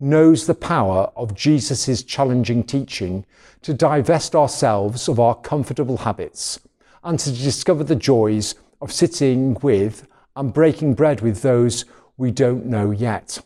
knows 0.00 0.44
the 0.44 0.56
power 0.56 1.12
of 1.14 1.36
Jesus' 1.36 2.02
challenging 2.02 2.64
teaching 2.64 3.24
to 3.62 3.72
divest 3.72 4.34
ourselves 4.34 5.08
of 5.08 5.20
our 5.20 5.36
comfortable 5.36 5.98
habits 5.98 6.58
and 7.04 7.16
to 7.20 7.30
discover 7.30 7.84
the 7.84 7.94
joys 7.94 8.56
of 8.80 8.90
sitting 8.90 9.54
with 9.62 10.08
and 10.34 10.52
breaking 10.52 10.94
bread 10.94 11.20
with 11.20 11.42
those 11.42 11.84
we 12.16 12.32
don't 12.32 12.66
know 12.66 12.90
yet. 12.90 13.38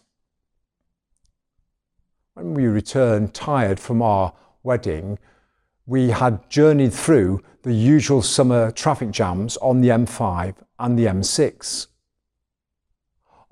When 2.32 2.54
we 2.54 2.64
returned 2.66 3.34
tired 3.34 3.78
from 3.78 4.00
our 4.00 4.32
wedding, 4.62 5.18
we 5.86 6.10
had 6.10 6.50
journeyed 6.50 6.92
through 6.92 7.40
the 7.62 7.72
usual 7.72 8.20
summer 8.20 8.70
traffic 8.72 9.10
jams 9.12 9.56
on 9.58 9.80
the 9.80 9.88
M5 9.88 10.56
and 10.78 10.98
the 10.98 11.06
M6. 11.06 11.86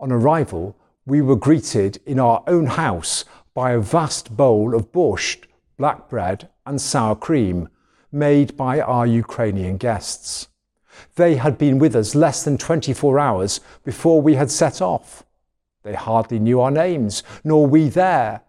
On 0.01 0.11
arrival, 0.11 0.77
we 1.07 1.23
were 1.23 1.37
greeted 1.37 2.01
in 2.05 2.19
our 2.19 2.43
own 2.47 2.67
house 2.67 3.25
by 3.55 3.71
a 3.71 3.81
vast 3.81 4.37
bowl 4.37 4.75
of 4.75 4.91
borscht, 4.91 5.45
black 5.79 6.09
bread, 6.09 6.49
and 6.67 6.81
sour 6.81 7.15
cream 7.15 7.69
made 8.11 8.57
by 8.57 8.81
our 8.81 9.07
Ukrainian 9.07 9.77
guests. 9.77 10.49
They 11.15 11.37
had 11.37 11.57
been 11.57 11.79
with 11.79 11.95
us 11.95 12.15
less 12.15 12.43
than 12.43 12.59
24 12.59 13.19
hours 13.19 13.61
before 13.85 14.21
we 14.21 14.35
had 14.35 14.51
set 14.51 14.83
off. 14.83 15.25
They 15.83 15.95
hardly 15.95 16.39
knew 16.39 16.61
our 16.61 16.71
names, 16.71 17.23
nor 17.45 17.67
we 17.67 17.89
their, 17.89 18.43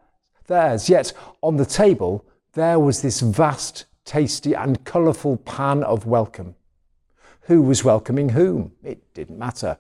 theirs. 0.48 0.90
Yet 0.90 1.14
on 1.42 1.58
the 1.58 1.66
table, 1.66 2.26
there 2.56 2.80
was 2.80 3.02
this 3.02 3.20
vast, 3.20 3.86
tasty, 4.06 4.54
and 4.54 4.84
colourful 4.86 5.38
pan 5.38 5.84
of 5.84 6.06
welcome. 6.06 6.56
Who 7.42 7.62
was 7.62 7.84
welcoming 7.84 8.30
whom? 8.30 8.72
It 8.82 9.14
didn't 9.14 9.38
matter. 9.38 9.78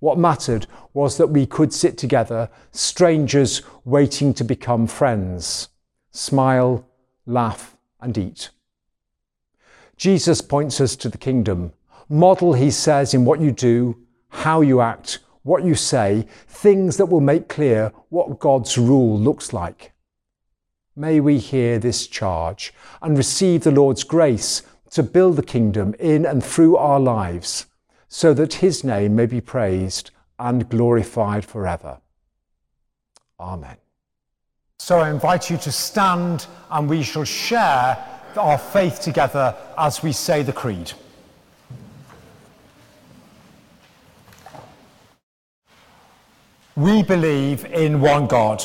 What 0.00 0.18
mattered 0.18 0.66
was 0.94 1.18
that 1.18 1.28
we 1.28 1.46
could 1.46 1.72
sit 1.72 1.96
together, 1.96 2.50
strangers 2.72 3.62
waiting 3.84 4.34
to 4.34 4.44
become 4.44 4.86
friends, 4.86 5.68
smile, 6.10 6.86
laugh, 7.26 7.76
and 8.00 8.16
eat. 8.16 8.50
Jesus 9.96 10.40
points 10.40 10.80
us 10.80 10.96
to 10.96 11.08
the 11.08 11.18
kingdom. 11.18 11.72
Model, 12.08 12.54
he 12.54 12.70
says, 12.70 13.14
in 13.14 13.24
what 13.24 13.40
you 13.40 13.52
do, 13.52 13.98
how 14.30 14.62
you 14.62 14.80
act, 14.80 15.20
what 15.42 15.62
you 15.62 15.74
say, 15.74 16.26
things 16.48 16.96
that 16.96 17.06
will 17.06 17.20
make 17.20 17.48
clear 17.48 17.92
what 18.08 18.38
God's 18.38 18.76
rule 18.78 19.18
looks 19.18 19.52
like. 19.52 19.93
May 20.96 21.18
we 21.18 21.38
hear 21.38 21.80
this 21.80 22.06
charge 22.06 22.72
and 23.02 23.18
receive 23.18 23.64
the 23.64 23.72
Lord's 23.72 24.04
grace 24.04 24.62
to 24.90 25.02
build 25.02 25.34
the 25.34 25.42
kingdom 25.42 25.94
in 25.98 26.24
and 26.24 26.44
through 26.44 26.76
our 26.76 27.00
lives, 27.00 27.66
so 28.08 28.32
that 28.34 28.54
his 28.54 28.84
name 28.84 29.16
may 29.16 29.26
be 29.26 29.40
praised 29.40 30.12
and 30.38 30.68
glorified 30.68 31.44
forever. 31.44 31.98
Amen. 33.40 33.76
So 34.78 35.00
I 35.00 35.10
invite 35.10 35.50
you 35.50 35.56
to 35.58 35.72
stand 35.72 36.46
and 36.70 36.88
we 36.88 37.02
shall 37.02 37.24
share 37.24 37.98
our 38.36 38.58
faith 38.58 39.00
together 39.00 39.56
as 39.76 40.00
we 40.00 40.12
say 40.12 40.42
the 40.42 40.52
Creed. 40.52 40.92
We 46.76 47.02
believe 47.02 47.64
in 47.64 48.00
one 48.00 48.28
God 48.28 48.64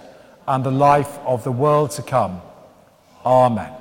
and 0.51 0.65
the 0.65 0.71
life 0.71 1.17
of 1.19 1.45
the 1.45 1.51
world 1.51 1.91
to 1.91 2.01
come. 2.01 2.41
Amen. 3.25 3.71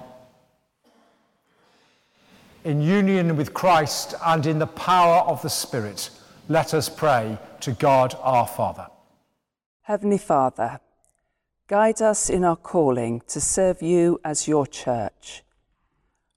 In 2.63 2.81
union 2.81 3.37
with 3.37 3.53
Christ 3.53 4.15
and 4.25 4.47
in 4.47 4.61
the 4.61 4.69
power 4.69 5.23
of 5.23 5.43
the 5.43 5.51
Spirit, 5.51 6.11
let 6.49 6.73
us 6.73 6.89
pray 6.89 7.39
to 7.63 7.73
God 7.73 8.15
our 8.21 8.47
Father. 8.47 8.87
Heavenly 9.83 10.19
Father, 10.19 10.79
guide 11.67 12.01
us 12.01 12.31
in 12.31 12.45
our 12.45 12.55
calling 12.55 13.23
to 13.27 13.41
serve 13.41 13.83
you 13.83 14.21
as 14.25 14.47
your 14.47 14.65
church. 14.65 15.43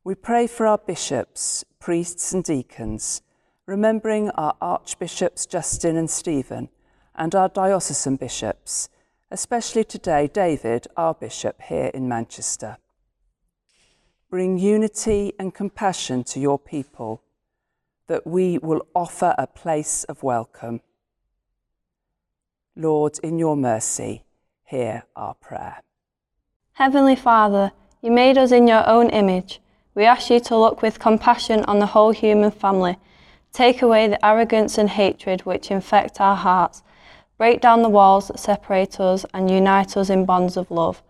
We 0.03 0.15
pray 0.15 0.47
for 0.47 0.65
our 0.65 0.79
bishops, 0.79 1.63
priests, 1.79 2.33
and 2.33 2.43
deacons, 2.43 3.21
remembering 3.67 4.31
our 4.31 4.55
archbishops 4.59 5.45
Justin 5.45 5.95
and 5.95 6.09
Stephen, 6.09 6.69
and 7.13 7.35
our 7.35 7.49
diocesan 7.49 8.15
bishops 8.15 8.89
especially 9.33 9.83
today, 9.83 10.29
David, 10.31 10.85
our 10.95 11.15
bishop 11.15 11.59
here 11.63 11.89
in 11.93 12.07
Manchester. 12.07 12.77
Bring 14.29 14.59
unity 14.59 15.33
and 15.39 15.53
compassion 15.53 16.23
to 16.25 16.39
your 16.39 16.59
people, 16.59 17.23
that 18.07 18.27
we 18.27 18.59
will 18.59 18.85
offer 18.93 19.33
a 19.37 19.47
place 19.47 20.03
of 20.05 20.21
welcome. 20.21 20.81
Lord, 22.75 23.19
in 23.23 23.39
your 23.39 23.57
mercy, 23.57 24.23
hear 24.65 25.03
our 25.15 25.33
prayer. 25.33 25.81
Heavenly 26.73 27.15
Father, 27.15 27.71
you 28.01 28.11
made 28.11 28.37
us 28.37 28.51
in 28.51 28.67
your 28.67 28.87
own 28.87 29.09
image. 29.09 29.59
We 29.95 30.05
ask 30.05 30.29
you 30.29 30.39
to 30.41 30.57
look 30.57 30.81
with 30.83 30.99
compassion 30.99 31.65
on 31.65 31.79
the 31.79 31.87
whole 31.87 32.11
human 32.11 32.51
family, 32.51 32.97
Take 33.53 33.83
away 33.83 34.07
the 34.07 34.23
arrogance 34.25 34.79
and 34.79 34.89
hatred 34.89 35.41
which 35.41 35.69
infect 35.69 36.19
our 36.19 36.35
hearts. 36.35 36.81
Break 37.37 37.61
down 37.61 37.81
the 37.81 37.89
walls 37.89 38.27
that 38.27 38.39
separate 38.39 38.99
us 38.99 39.25
and 39.33 39.49
unite 39.49 39.97
us 39.97 40.09
in 40.09 40.25
bonds 40.25 40.55
of 40.55 40.69
love. 40.69 41.01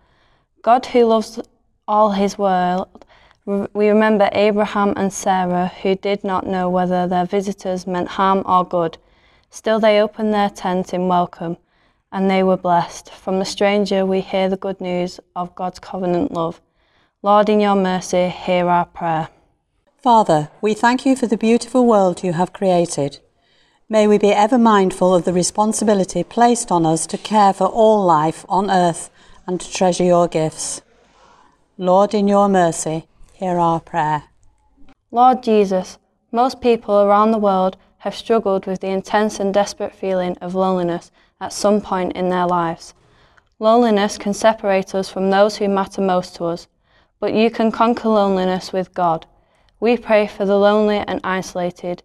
God, 0.61 0.85
who 0.87 1.05
loves 1.05 1.39
all 1.87 2.11
his 2.11 2.37
world, 2.37 3.05
we 3.45 3.89
remember 3.89 4.29
Abraham 4.31 4.93
and 4.95 5.11
Sarah, 5.11 5.67
who 5.81 5.95
did 5.95 6.23
not 6.23 6.47
know 6.47 6.69
whether 6.69 7.07
their 7.07 7.25
visitors 7.25 7.85
meant 7.85 8.07
harm 8.07 8.41
or 8.45 8.65
good. 8.65 8.97
Still, 9.49 9.81
they 9.81 9.99
opened 9.99 10.33
their 10.33 10.49
tent 10.49 10.93
in 10.93 11.09
welcome, 11.09 11.57
and 12.11 12.29
they 12.29 12.41
were 12.41 12.55
blessed. 12.55 13.11
From 13.11 13.39
the 13.39 13.45
stranger, 13.45 14.05
we 14.05 14.21
hear 14.21 14.47
the 14.47 14.55
good 14.55 14.79
news 14.79 15.19
of 15.35 15.53
God's 15.55 15.79
covenant 15.79 16.31
love. 16.31 16.61
Lord, 17.21 17.49
in 17.49 17.59
your 17.59 17.75
mercy, 17.75 18.29
hear 18.29 18.69
our 18.69 18.85
prayer. 18.85 19.27
Father, 20.01 20.49
we 20.61 20.73
thank 20.73 21.05
you 21.05 21.15
for 21.15 21.27
the 21.27 21.37
beautiful 21.37 21.85
world 21.85 22.23
you 22.23 22.33
have 22.33 22.53
created. 22.53 23.19
May 23.93 24.07
we 24.07 24.17
be 24.17 24.33
ever 24.33 24.57
mindful 24.57 25.13
of 25.13 25.23
the 25.23 25.33
responsibility 25.33 26.23
placed 26.23 26.71
on 26.71 26.83
us 26.83 27.05
to 27.05 27.15
care 27.15 27.53
for 27.53 27.67
all 27.67 28.03
life 28.03 28.43
on 28.49 28.71
earth 28.71 29.11
and 29.45 29.61
to 29.61 29.71
treasure 29.71 30.03
your 30.03 30.27
gifts. 30.27 30.81
Lord, 31.77 32.15
in 32.15 32.27
your 32.27 32.49
mercy, 32.49 33.05
hear 33.33 33.59
our 33.59 33.79
prayer. 33.79 34.23
Lord 35.11 35.43
Jesus, 35.43 35.99
most 36.31 36.59
people 36.59 37.01
around 37.01 37.29
the 37.29 37.37
world 37.37 37.77
have 37.99 38.15
struggled 38.15 38.65
with 38.65 38.79
the 38.79 38.87
intense 38.87 39.39
and 39.39 39.53
desperate 39.53 39.93
feeling 39.93 40.39
of 40.41 40.55
loneliness 40.55 41.11
at 41.39 41.53
some 41.53 41.79
point 41.79 42.13
in 42.13 42.29
their 42.29 42.47
lives. 42.47 42.95
Loneliness 43.59 44.17
can 44.17 44.33
separate 44.33 44.95
us 44.95 45.11
from 45.11 45.29
those 45.29 45.57
who 45.57 45.67
matter 45.67 46.01
most 46.01 46.35
to 46.37 46.45
us, 46.45 46.67
but 47.19 47.35
you 47.35 47.51
can 47.51 47.71
conquer 47.71 48.09
loneliness 48.09 48.73
with 48.73 48.91
God. 48.95 49.27
We 49.79 49.97
pray 49.97 50.25
for 50.25 50.45
the 50.45 50.57
lonely 50.57 50.97
and 50.97 51.21
isolated. 51.23 52.01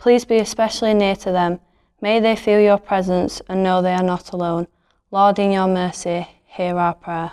Please 0.00 0.24
be 0.24 0.38
especially 0.38 0.94
near 0.94 1.14
to 1.14 1.30
them. 1.30 1.60
May 2.00 2.20
they 2.20 2.34
feel 2.34 2.58
your 2.58 2.78
presence 2.78 3.42
and 3.50 3.62
know 3.62 3.82
they 3.82 3.92
are 3.92 4.02
not 4.02 4.32
alone. 4.32 4.66
Lord, 5.10 5.38
in 5.38 5.52
your 5.52 5.68
mercy, 5.68 6.26
hear 6.46 6.78
our 6.78 6.94
prayer. 6.94 7.32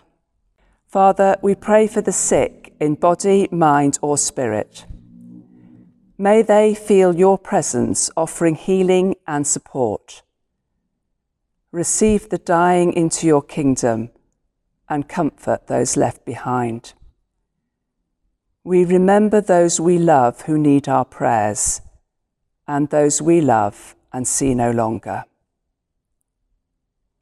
Father, 0.86 1.38
we 1.42 1.56
pray 1.56 1.88
for 1.88 2.02
the 2.02 2.12
sick 2.12 2.74
in 2.82 2.96
body, 2.96 3.48
mind, 3.54 3.98
or 4.02 4.18
spirit. 4.18 4.86
May 6.18 6.42
they 6.42 6.76
feel 6.76 7.16
your 7.16 7.38
presence 7.38 8.10
offering 8.18 8.56
healing 8.56 9.16
and 9.26 9.48
support. 9.48 10.22
Receive 11.72 12.28
the 12.28 12.38
dying 12.38 12.92
into 12.92 13.28
your 13.28 13.42
kingdom 13.42 14.10
and 14.90 15.08
comfort 15.08 15.68
those 15.68 15.96
left 15.96 16.26
behind. 16.26 16.96
We 18.66 18.84
remember 18.84 19.40
those 19.40 19.80
we 19.80 19.98
love 19.98 20.42
who 20.42 20.58
need 20.58 20.90
our 20.90 21.06
prayers 21.06 21.80
and 22.68 22.90
those 22.90 23.22
we 23.22 23.42
love 23.42 23.96
and 24.12 24.28
see 24.28 24.54
no 24.54 24.72
longer. 24.72 25.26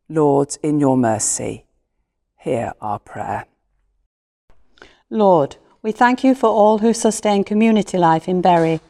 Lord, 0.08 0.58
in 0.62 0.80
your 0.80 0.98
mercy, 0.98 1.66
hear 2.38 2.74
our 2.82 3.00
prayer. 3.00 3.46
Lord, 5.10 5.58
we 5.82 5.92
thank 5.92 6.24
you 6.24 6.36
for 6.36 6.50
all 6.50 6.80
who 6.80 6.94
sustain 6.94 7.44
community 7.44 7.98
life 7.98 8.28
in 8.28 8.42
Bury, 8.42 8.82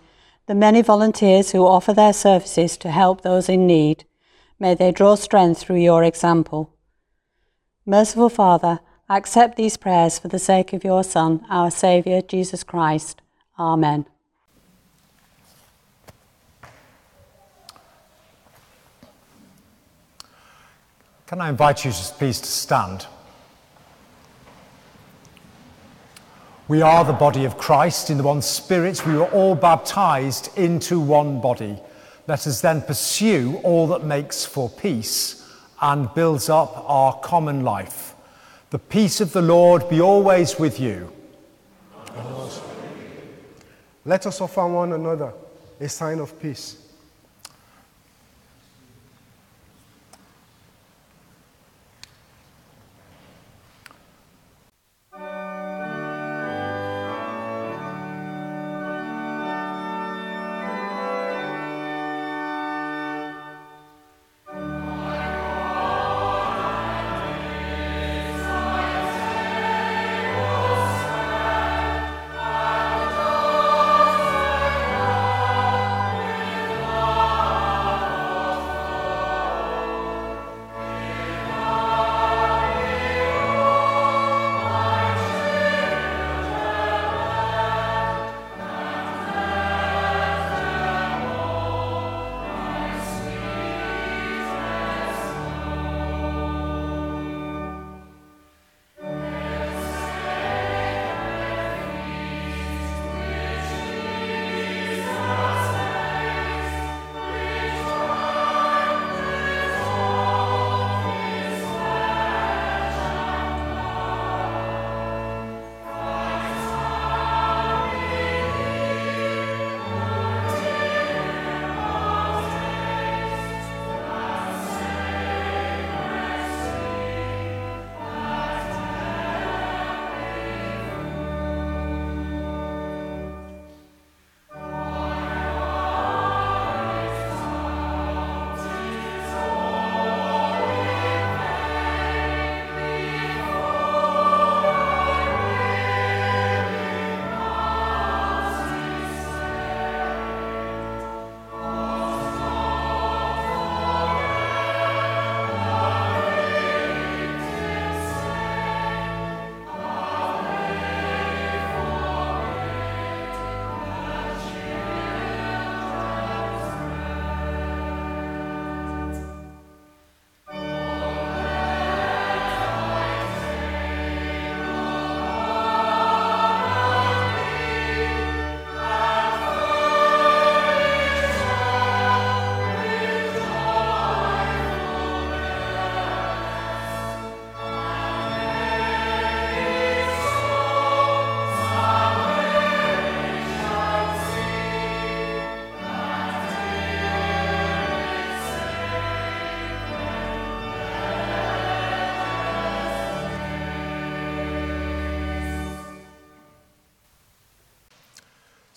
the 0.46 0.56
many 0.56 0.82
volunteers 0.82 1.52
who 1.52 1.66
offer 1.66 1.94
their 1.94 2.14
services 2.14 2.78
to 2.78 2.92
help 2.92 3.22
those 3.22 3.50
in 3.50 3.66
need. 3.68 4.06
May 4.60 4.76
they 4.76 4.92
draw 4.92 5.16
strength 5.16 5.62
through 5.62 5.82
your 5.82 6.04
example. 6.04 6.74
Merciful 7.86 8.30
Father, 8.30 8.80
accept 9.10 9.58
these 9.58 9.78
prayers 9.78 10.20
for 10.20 10.28
the 10.28 10.40
sake 10.40 10.74
of 10.74 10.84
your 10.84 11.04
Son, 11.04 11.46
our 11.50 11.70
Saviour, 11.70 12.22
Jesus 12.22 12.64
Christ. 12.64 13.22
Amen. 13.60 14.06
Can 21.28 21.42
I 21.42 21.50
invite 21.50 21.84
you 21.84 21.92
please 21.92 22.40
to 22.40 22.48
stand? 22.48 23.08
We 26.68 26.84
are 26.84 27.04
the 27.04 27.14
body 27.14 27.46
of 27.46 27.58
Christ. 27.58 28.12
In 28.12 28.18
the 28.18 28.24
one 28.24 28.44
Spirit, 28.44 29.04
we 29.08 29.16
were 29.16 29.32
all 29.32 29.56
baptized 29.56 30.56
into 30.56 31.00
one 31.00 31.42
body. 31.42 31.80
Let 32.28 32.46
us 32.46 32.62
then 32.62 32.84
pursue 32.84 33.60
all 33.64 33.88
that 33.88 34.04
makes 34.04 34.46
for 34.46 34.70
peace 34.70 35.52
and 35.82 36.14
builds 36.14 36.48
up 36.48 36.88
our 36.88 37.18
common 37.20 37.64
life. 37.64 38.14
The 38.70 38.80
peace 38.80 39.20
of 39.20 39.34
the 39.34 39.42
Lord 39.42 39.90
be 39.90 40.02
always 40.02 40.60
with 40.60 40.80
you. 40.80 41.12
Let 44.06 44.28
us 44.28 44.42
offer 44.42 44.68
one 44.68 44.94
another 44.94 45.34
a 45.80 45.90
sign 45.90 46.20
of 46.20 46.40
peace. 46.40 46.85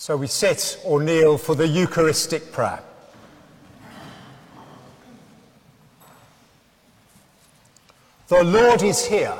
So 0.09 0.16
we 0.16 0.27
sit 0.27 0.81
or 0.87 1.03
kneel 1.03 1.37
for 1.37 1.55
the 1.55 1.68
Eucharistic 1.68 2.51
prayer. 2.51 2.83
The 8.29 8.42
Lord 8.42 8.83
is 8.83 9.05
here. 9.05 9.37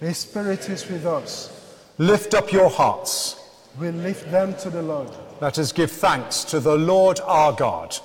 His 0.00 0.18
Spirit 0.18 0.68
is 0.68 0.88
with 0.88 1.06
us. 1.06 1.78
Lift 1.98 2.34
up 2.34 2.50
your 2.50 2.68
hearts. 2.68 3.38
We 3.78 3.92
lift 3.92 4.28
them 4.32 4.56
to 4.56 4.70
the 4.70 4.82
Lord. 4.82 5.08
Let 5.40 5.60
us 5.60 5.70
give 5.70 5.92
thanks 5.92 6.42
to 6.46 6.58
the 6.58 6.76
Lord 6.76 7.20
our 7.20 7.52
God. 7.52 7.96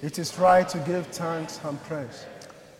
It 0.00 0.18
is 0.18 0.38
right 0.38 0.66
to 0.70 0.78
give 0.78 1.06
thanks 1.08 1.60
and 1.64 1.78
praise. 1.82 2.24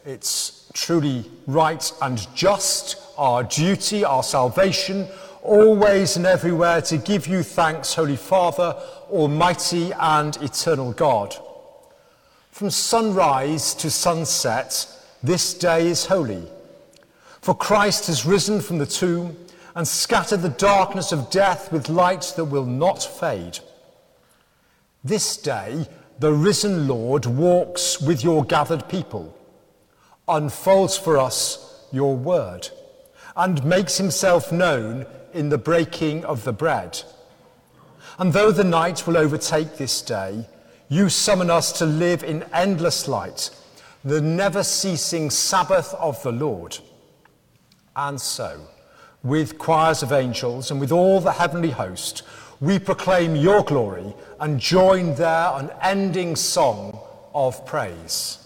It's 0.06 0.70
truly 0.72 1.30
right 1.46 1.92
and 2.00 2.26
just, 2.34 2.96
our 3.18 3.42
duty, 3.42 4.02
our 4.02 4.22
salvation, 4.22 5.08
always 5.46 6.16
and 6.16 6.26
everywhere 6.26 6.82
to 6.82 6.98
give 6.98 7.26
you 7.26 7.42
thanks, 7.42 7.94
Holy 7.94 8.16
Father, 8.16 8.76
Almighty 9.10 9.92
and 9.98 10.36
eternal 10.42 10.92
God. 10.92 11.36
From 12.50 12.70
sunrise 12.70 13.74
to 13.76 13.90
sunset, 13.90 14.86
this 15.22 15.54
day 15.54 15.86
is 15.86 16.06
holy. 16.06 16.46
For 17.40 17.54
Christ 17.54 18.08
has 18.08 18.26
risen 18.26 18.60
from 18.60 18.78
the 18.78 18.86
tomb 18.86 19.36
and 19.74 19.86
scattered 19.86 20.42
the 20.42 20.48
darkness 20.48 21.12
of 21.12 21.30
death 21.30 21.70
with 21.70 21.88
light 21.88 22.32
that 22.36 22.46
will 22.46 22.66
not 22.66 23.02
fade. 23.02 23.58
This 25.04 25.36
day, 25.36 25.86
the 26.18 26.32
risen 26.32 26.88
Lord 26.88 27.26
walks 27.26 28.00
with 28.00 28.24
your 28.24 28.44
gathered 28.44 28.88
people, 28.88 29.36
unfolds 30.26 30.96
for 30.96 31.18
us 31.18 31.84
your 31.92 32.16
word, 32.16 32.68
and 33.36 33.64
makes 33.64 33.98
himself 33.98 34.50
known 34.50 35.06
in 35.32 35.48
the 35.48 35.58
breaking 35.58 36.24
of 36.24 36.44
the 36.44 36.52
bread. 36.52 37.02
And 38.18 38.32
though 38.32 38.50
the 38.50 38.64
night 38.64 39.06
will 39.06 39.16
overtake 39.16 39.76
this 39.76 40.00
day, 40.00 40.46
you 40.88 41.08
summon 41.08 41.50
us 41.50 41.72
to 41.78 41.86
live 41.86 42.22
in 42.22 42.44
endless 42.52 43.08
light, 43.08 43.50
the 44.04 44.20
never 44.20 44.62
ceasing 44.62 45.30
Sabbath 45.30 45.92
of 45.94 46.22
the 46.22 46.32
Lord. 46.32 46.78
And 47.94 48.20
so, 48.20 48.60
with 49.22 49.58
choirs 49.58 50.02
of 50.02 50.12
angels 50.12 50.70
and 50.70 50.80
with 50.80 50.92
all 50.92 51.20
the 51.20 51.32
heavenly 51.32 51.70
host, 51.70 52.22
we 52.60 52.78
proclaim 52.78 53.36
your 53.36 53.64
glory 53.64 54.14
and 54.40 54.60
join 54.60 55.14
their 55.16 55.50
unending 55.54 56.36
song 56.36 56.98
of 57.34 57.66
praise. 57.66 58.45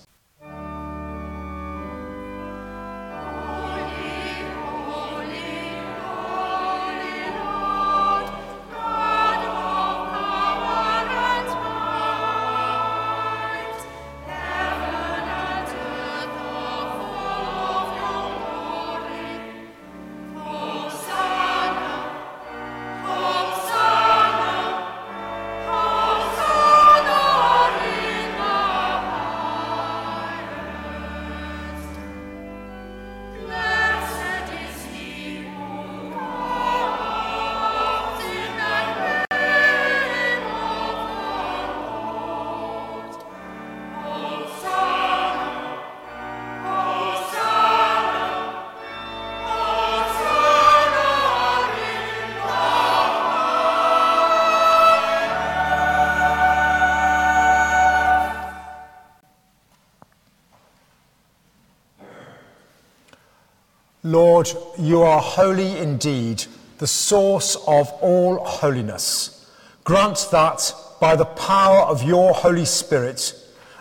Lord, 64.10 64.50
you 64.76 65.02
are 65.02 65.20
holy 65.20 65.78
indeed, 65.78 66.44
the 66.78 66.86
source 66.88 67.54
of 67.68 67.88
all 68.00 68.44
holiness. 68.44 69.48
Grant 69.84 70.26
that 70.32 70.74
by 71.00 71.14
the 71.14 71.26
power 71.26 71.82
of 71.82 72.02
your 72.02 72.34
Holy 72.34 72.64
Spirit 72.64 73.32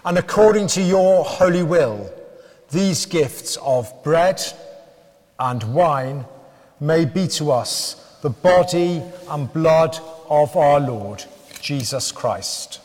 and 0.05 0.19
according 0.19 0.67
to 0.67 0.83
your 0.83 1.25
holy 1.25 1.63
will, 1.63 2.13
these 2.69 3.07
gifts 3.07 3.57
of 3.63 3.91
bread 4.03 4.39
and 5.39 5.63
wine 5.73 6.25
may 6.79 7.05
be 7.05 7.27
to 7.29 7.49
us 7.49 8.19
the 8.21 8.29
body 8.29 9.01
and 9.29 9.51
blood 9.51 9.97
of 10.29 10.55
our 10.55 10.79
Lord 10.79 11.23
Jesus 11.59 12.11
Christ, 12.11 12.81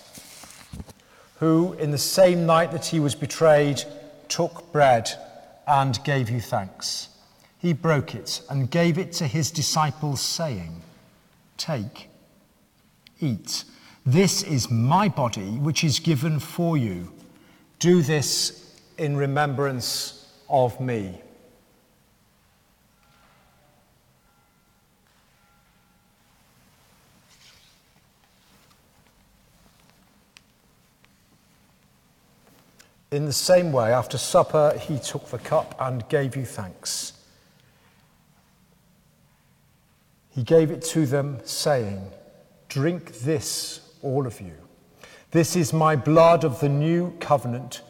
who, 1.41 1.75
in 1.75 1.91
the 1.91 1.99
same 1.99 2.47
night 2.47 2.73
that 2.73 2.87
he 2.87 3.01
was 3.01 3.15
betrayed, 3.15 3.85
took 4.29 4.73
bread 4.73 5.11
and 5.67 6.03
gave 6.05 6.31
you 6.31 6.41
thanks 6.41 7.11
he 7.65 7.73
broke 7.73 8.15
it 8.15 8.43
and 8.51 8.71
gave 8.71 8.99
it 8.99 9.11
to 9.11 9.27
his 9.27 9.51
disciples, 9.51 10.21
saying, 10.21 10.83
Take, 11.57 12.11
eat. 13.21 13.65
This 14.05 14.43
is 14.43 14.71
my 14.71 15.09
body, 15.09 15.53
which 15.53 15.83
is 15.83 15.99
given 15.99 16.39
for 16.39 16.77
you. 16.77 17.11
Do 17.79 18.03
this 18.03 18.79
in 18.99 19.17
remembrance 19.17 20.31
of 20.51 20.79
me. 20.79 21.23
In 33.11 33.25
the 33.25 33.33
same 33.33 33.73
way, 33.73 33.91
after 33.91 34.19
supper, 34.19 34.79
he 34.79 34.99
took 34.99 35.31
the 35.31 35.39
cup 35.39 35.75
and 35.81 36.07
gave 36.11 36.37
you 36.37 36.45
thanks. 36.45 37.14
He 40.35 40.43
gave 40.43 40.71
it 40.71 40.83
to 40.83 41.07
them, 41.07 41.39
saying, 41.45 42.11
Drink 42.69 43.21
this, 43.21 43.93
all 44.03 44.27
of 44.27 44.41
you. 44.41 44.55
This 45.31 45.55
is 45.55 45.73
my 45.73 45.95
blood 45.95 46.45
of 46.45 46.61
the 46.61 46.69
new 46.69 47.13
covenant, 47.21 47.83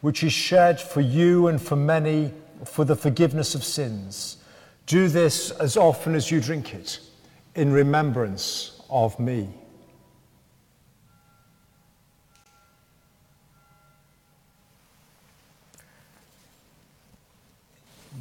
which 0.00 0.24
is 0.24 0.32
shed 0.32 0.80
for 0.80 1.00
you 1.00 1.46
and 1.46 1.62
for 1.62 1.76
many 1.76 2.32
for 2.64 2.84
the 2.84 2.96
forgiveness 2.96 3.54
of 3.54 3.62
sins. 3.62 4.38
Do 4.86 5.08
this 5.08 5.50
as 5.52 5.76
often 5.76 6.14
as 6.14 6.30
you 6.30 6.40
drink 6.40 6.74
it, 6.74 7.00
in 7.54 7.72
remembrance 7.72 8.80
of 8.90 9.18
me. 9.20 9.48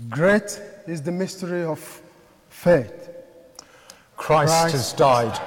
Great 0.09 0.61
is 0.87 1.01
the 1.01 1.11
mystery 1.11 1.63
of 1.63 2.01
faith. 2.49 3.10
Christ, 4.21 4.53
Christ 4.53 4.75
has 4.75 4.93
died. 4.93 5.39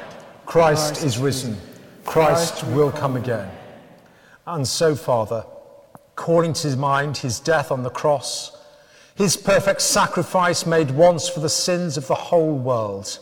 Christ, 0.46 0.94
Christ 0.94 1.04
is 1.04 1.16
risen. 1.16 1.56
Christ, 2.04 2.54
Christ 2.54 2.74
will 2.74 2.90
come 2.90 3.16
again. 3.16 3.48
And 4.48 4.66
so, 4.66 4.96
Father, 4.96 5.44
calling 6.16 6.52
to 6.54 6.76
mind 6.76 7.18
his 7.18 7.38
death 7.38 7.70
on 7.70 7.84
the 7.84 7.90
cross, 7.90 8.50
his 9.14 9.37
perfect 9.37 9.80
sacrifice 9.80 10.66
made 10.66 10.90
once 10.90 11.28
for 11.28 11.38
the 11.38 11.48
sins 11.48 11.96
of 11.96 12.08
the 12.08 12.16
whole 12.16 12.58
world, 12.58 13.20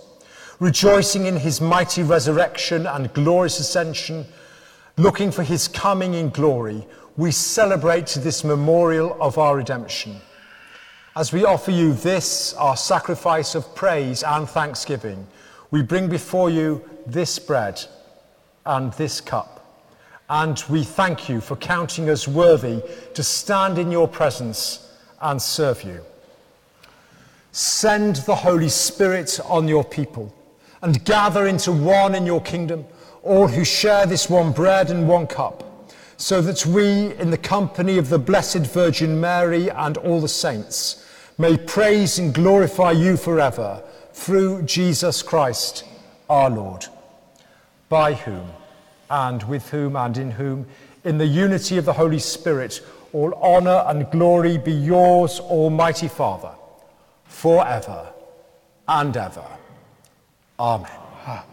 rejoicing 0.59 1.27
in 1.27 1.37
his 1.37 1.61
mighty 1.61 2.03
resurrection 2.03 2.87
and 2.87 3.13
glorious 3.13 3.61
ascension, 3.61 4.25
looking 4.97 5.31
for 5.31 5.43
his 5.43 5.69
coming 5.69 6.15
in 6.15 6.31
glory, 6.31 6.87
we 7.19 7.31
celebrate 7.31 8.07
this 8.23 8.43
memorial 8.43 9.19
of 9.21 9.37
our 9.37 9.57
redemption. 9.59 10.17
As 11.15 11.31
we 11.31 11.45
offer 11.45 11.73
you 11.73 11.93
this, 11.93 12.55
our 12.55 12.75
sacrifice 12.75 13.55
of 13.55 13.75
praise 13.75 14.23
and 14.23 14.49
thanksgiving, 14.49 15.27
we 15.73 15.83
bring 15.83 16.07
before 16.07 16.51
you 16.51 16.85
this 17.07 17.39
bread 17.39 17.83
and 18.67 18.93
this 18.93 19.21
cup, 19.21 19.89
and 20.29 20.63
we 20.69 20.85
thank 20.85 21.29
you 21.29 21.41
for 21.41 21.57
counting 21.57 22.09
us 22.09 22.29
worthy 22.29 22.81
to 23.15 23.23
stand 23.25 23.79
in 23.79 23.91
your 23.91 24.07
presence 24.07 24.95
and 25.23 25.41
serve 25.41 25.83
you. 25.83 26.01
Send 27.53 28.17
the 28.17 28.35
Holy 28.35 28.69
Spirit 28.69 29.41
on 29.47 29.67
your 29.67 29.83
people 29.83 30.33
and 30.83 31.05
gather 31.05 31.47
into 31.47 31.73
one 31.73 32.15
in 32.15 32.27
your 32.27 32.43
kingdom 32.43 32.85
all 33.23 33.49
who 33.49 33.65
share 33.65 34.05
this 34.05 34.29
one 34.29 34.53
bread 34.53 34.91
and 34.91 35.09
one 35.09 35.27
cup, 35.27 35.91
so 36.19 36.43
that 36.43 36.67
we, 36.67 37.15
in 37.15 37.31
the 37.31 37.39
company 37.39 37.97
of 37.97 38.11
the 38.11 38.19
Blessed 38.19 38.67
Virgin 38.67 39.19
Mary 39.21 39.71
and 39.71 39.97
all 39.97 40.21
the 40.21 40.29
saints, 40.29 41.09
may 41.39 41.57
praise 41.57 42.19
and 42.19 42.35
glorify 42.35 42.91
you 42.91 43.17
forever 43.17 43.83
through 44.13 44.63
Jesus 44.63 45.23
Christ 45.23 45.85
our 46.29 46.51
Lord. 46.51 46.87
by 47.93 48.15
whom, 48.15 48.49
and 49.11 49.43
with 49.43 49.69
whom, 49.69 49.97
and 49.97 50.17
in 50.17 50.31
whom, 50.31 50.67
in 51.05 51.19
the 51.19 51.27
unity 51.27 51.77
of 51.77 51.85
the 51.85 51.93
Holy 51.93 52.19
Spirit, 52.19 52.81
all 53.13 53.35
honour 53.35 53.85
and 53.87 54.11
glory 54.11 54.57
be 54.57 54.73
yours, 54.73 55.39
Almighty 55.41 56.09
Father, 56.09 56.53
forever 57.27 58.11
and 58.89 59.15
ever. 59.15 59.45
Amen. 60.59 60.91
Amen. 61.27 61.45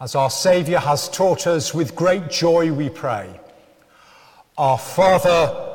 As 0.00 0.14
our 0.14 0.30
Saviour 0.30 0.78
has 0.78 1.08
taught 1.08 1.48
us, 1.48 1.74
with 1.74 1.96
great 1.96 2.30
joy 2.30 2.72
we 2.72 2.90
pray. 2.90 3.40
Our 4.56 4.78
Father, 4.78 5.73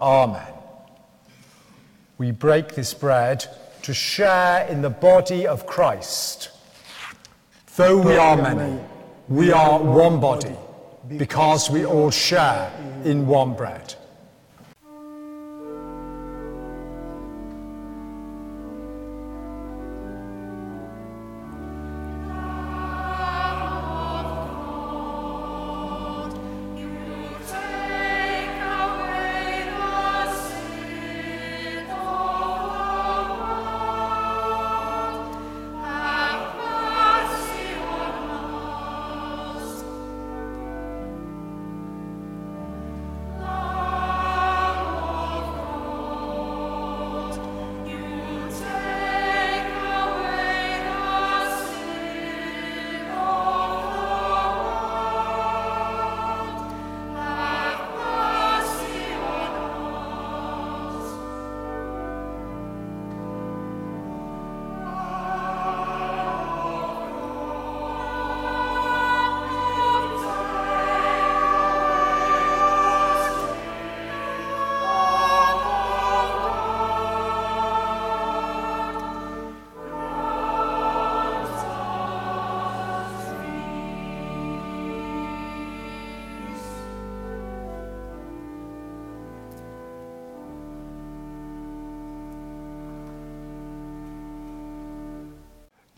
Amen. 0.00 0.52
We 2.18 2.30
break 2.30 2.74
this 2.74 2.94
bread 2.94 3.46
to 3.82 3.94
share 3.94 4.66
in 4.66 4.82
the 4.82 4.90
body 4.90 5.46
of 5.46 5.66
Christ. 5.66 6.50
Though 7.76 8.00
we 8.00 8.16
are 8.16 8.36
many, 8.36 8.78
we 9.28 9.52
are 9.52 9.78
one 9.78 10.20
body, 10.20 10.56
because 11.08 11.70
we 11.70 11.84
all 11.86 12.10
share 12.10 12.72
in 13.04 13.26
one 13.26 13.54
bread. 13.54 13.94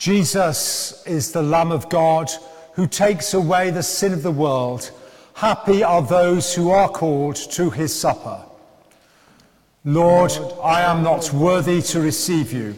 Jesus 0.03 1.07
is 1.07 1.31
the 1.31 1.45
Lamb 1.45 1.71
of 1.71 1.89
God 1.89 2.29
who 2.73 2.89
takes 2.89 3.35
away 3.35 3.71
the 3.71 3.85
sin 3.85 4.13
of 4.13 4.25
the 4.25 4.33
world. 4.33 4.91
Happy 5.35 5.85
are 5.85 6.03
those 6.03 6.53
who 6.53 6.71
are 6.71 6.89
called 6.89 7.37
to 7.37 7.71
his 7.71 7.95
supper. 7.95 8.45
Lord, 9.85 10.33
I 10.61 10.81
am 10.81 11.05
not 11.05 11.33
worthy 11.33 11.81
to 11.83 12.01
receive 12.01 12.53
you, 12.53 12.75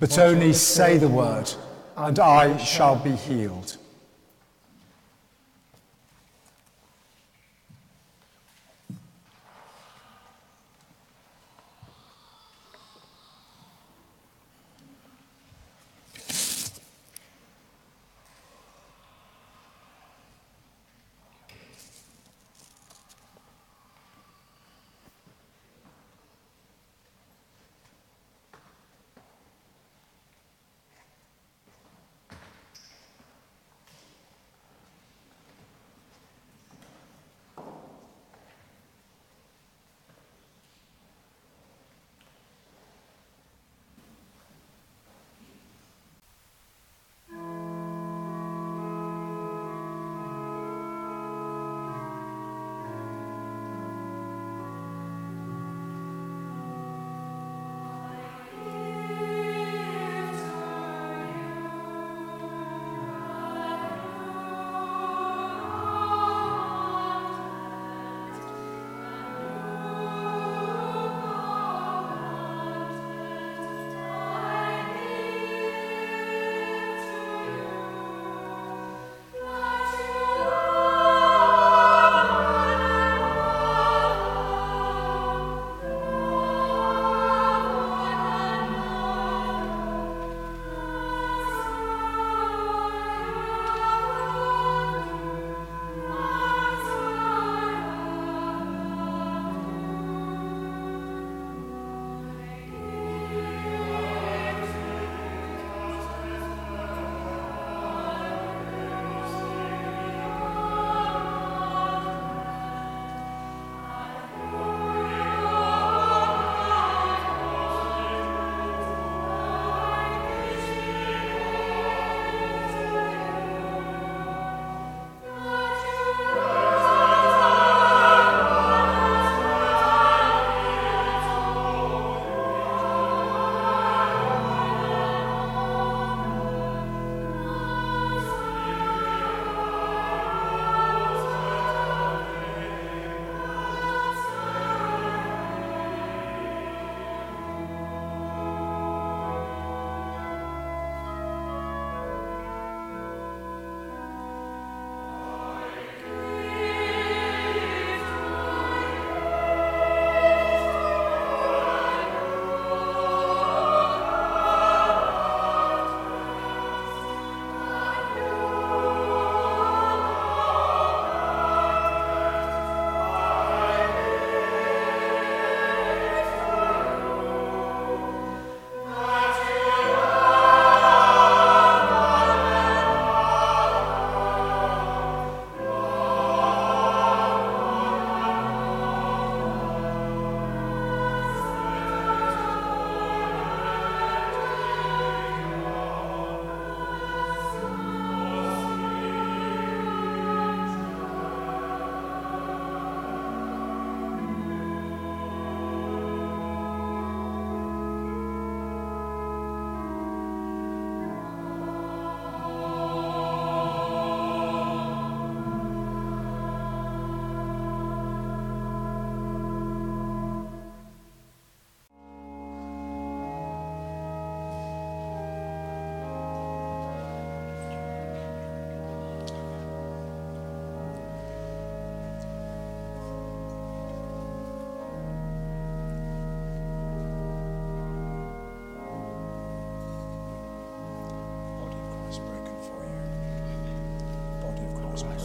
but 0.00 0.18
only 0.18 0.54
say 0.54 0.96
the 0.96 1.10
word, 1.10 1.52
and 1.94 2.18
I 2.18 2.56
shall 2.56 2.96
be 2.96 3.16
healed. 3.16 3.76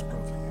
was. 0.04 0.47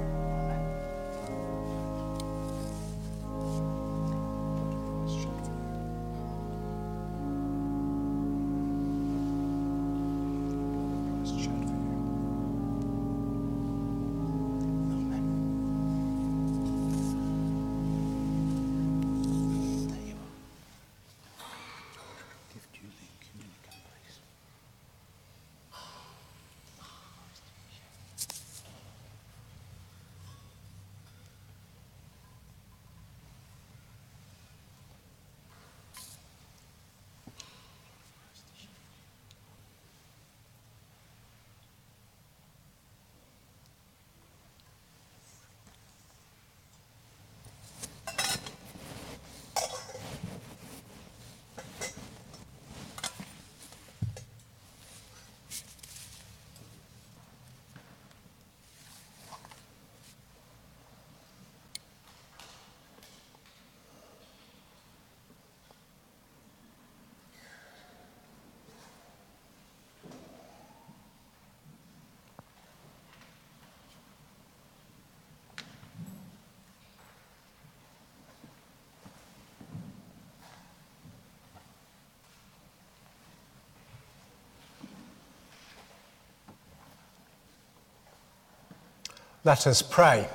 Let 89.47 89.69
us 89.69 89.81
pray. 89.81 90.29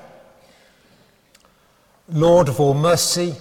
Lord 2.07 2.47
of 2.47 2.61
all 2.61 2.73
mercy, 2.73 3.35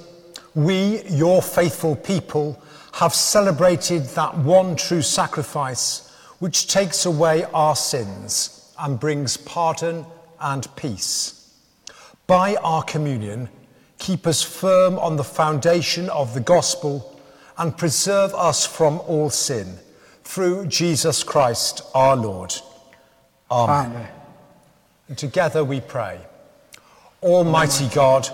we, 0.53 1.05
your 1.05 1.41
faithful 1.41 1.95
people, 1.95 2.61
have 2.95 3.15
celebrated 3.15 4.03
that 4.17 4.37
one 4.37 4.75
true 4.75 5.01
sacrifice 5.01 6.13
which 6.41 6.67
takes 6.67 7.07
away 7.07 7.45
our 7.55 7.77
sins 7.77 8.75
and 8.81 8.99
brings 8.99 9.37
pardon 9.37 10.05
and 10.41 10.67
peace. 10.75 11.55
By 12.27 12.57
our 12.57 12.83
communion, 12.83 13.49
keep 13.99 14.27
us 14.27 14.43
firm 14.43 14.99
on 14.99 15.15
the 15.15 15.23
foundation 15.23 16.11
of 16.11 16.35
the 16.35 16.41
gospel 16.41 17.21
and 17.59 17.79
preserve 17.79 18.35
us 18.35 18.67
from 18.67 18.99
all 19.07 19.31
sin 19.31 19.79
through 20.25 20.67
Jesus 20.67 21.23
Christ 21.23 21.83
our 21.95 22.17
Lord. 22.17 22.53
Amen. 23.53 23.93
Amen. 23.93 24.20
And 25.11 25.19
together 25.19 25.65
we 25.65 25.81
pray. 25.81 26.21
Almighty 27.21 27.89
God, 27.89 28.29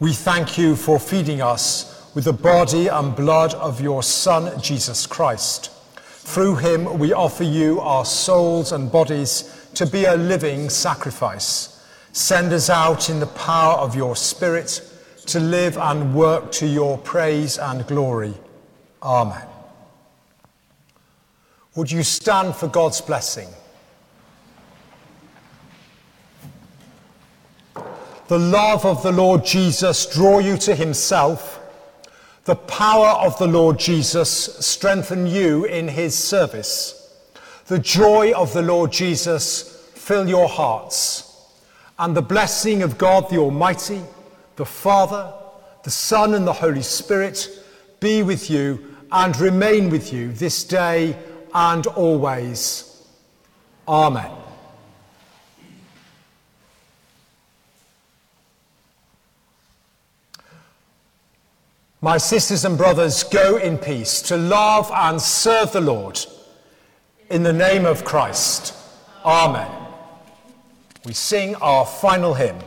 we 0.00 0.12
thank 0.12 0.58
you 0.58 0.74
for 0.74 0.98
feeding 0.98 1.40
us 1.40 2.10
with 2.12 2.24
the 2.24 2.32
body 2.32 2.88
and 2.88 3.14
blood 3.14 3.54
of 3.54 3.80
your 3.80 4.02
Son, 4.02 4.60
Jesus 4.60 5.06
Christ. 5.06 5.70
Through 6.00 6.56
him, 6.56 6.98
we 6.98 7.12
offer 7.12 7.44
you 7.44 7.78
our 7.78 8.04
souls 8.04 8.72
and 8.72 8.90
bodies 8.90 9.68
to 9.74 9.86
be 9.86 10.06
a 10.06 10.16
living 10.16 10.68
sacrifice. 10.70 11.86
Send 12.12 12.52
us 12.52 12.68
out 12.68 13.10
in 13.10 13.20
the 13.20 13.26
power 13.28 13.74
of 13.74 13.94
your 13.94 14.16
Spirit 14.16 14.82
to 15.26 15.38
live 15.38 15.78
and 15.78 16.16
work 16.16 16.50
to 16.50 16.66
your 16.66 16.98
praise 16.98 17.58
and 17.58 17.86
glory. 17.86 18.34
Amen. 19.04 19.46
Would 21.76 21.92
you 21.92 22.02
stand 22.02 22.56
for 22.56 22.66
God's 22.66 23.00
blessing? 23.00 23.48
The 28.28 28.38
love 28.38 28.84
of 28.84 29.02
the 29.02 29.12
Lord 29.12 29.44
Jesus 29.44 30.06
draw 30.06 30.38
you 30.38 30.56
to 30.58 30.74
himself, 30.74 31.60
the 32.44 32.56
power 32.56 33.08
of 33.08 33.38
the 33.38 33.46
Lord 33.46 33.78
Jesus 33.78 34.30
strengthen 34.64 35.26
you 35.26 35.64
in 35.64 35.88
his 35.88 36.16
service, 36.16 37.10
the 37.66 37.78
joy 37.78 38.32
of 38.32 38.52
the 38.52 38.62
Lord 38.62 38.92
Jesus 38.92 39.90
fill 39.94 40.28
your 40.28 40.48
hearts, 40.48 41.24
and 41.98 42.14
the 42.14 42.22
blessing 42.22 42.82
of 42.82 42.98
God 42.98 43.28
the 43.30 43.38
Almighty, 43.38 44.02
the 44.56 44.66
Father, 44.66 45.32
the 45.82 45.90
Son, 45.90 46.34
and 46.34 46.46
the 46.46 46.52
Holy 46.52 46.82
Spirit 46.82 47.48
be 47.98 48.22
with 48.22 48.50
you 48.50 48.94
and 49.10 49.38
remain 49.40 49.88
with 49.88 50.12
you 50.12 50.32
this 50.32 50.64
day 50.64 51.16
and 51.54 51.86
always. 51.86 53.04
Amen. 53.86 54.30
My 62.00 62.16
sisters 62.16 62.64
and 62.64 62.78
brothers, 62.78 63.24
go 63.24 63.56
in 63.56 63.76
peace 63.76 64.22
to 64.22 64.36
love 64.36 64.88
and 64.94 65.20
serve 65.20 65.72
the 65.72 65.80
Lord. 65.80 66.24
In 67.28 67.42
the 67.42 67.52
name 67.52 67.84
of 67.84 68.04
Christ. 68.04 68.72
Amen. 69.24 69.68
We 71.04 71.12
sing 71.12 71.56
our 71.56 71.84
final 71.84 72.34
hymn. 72.34 72.58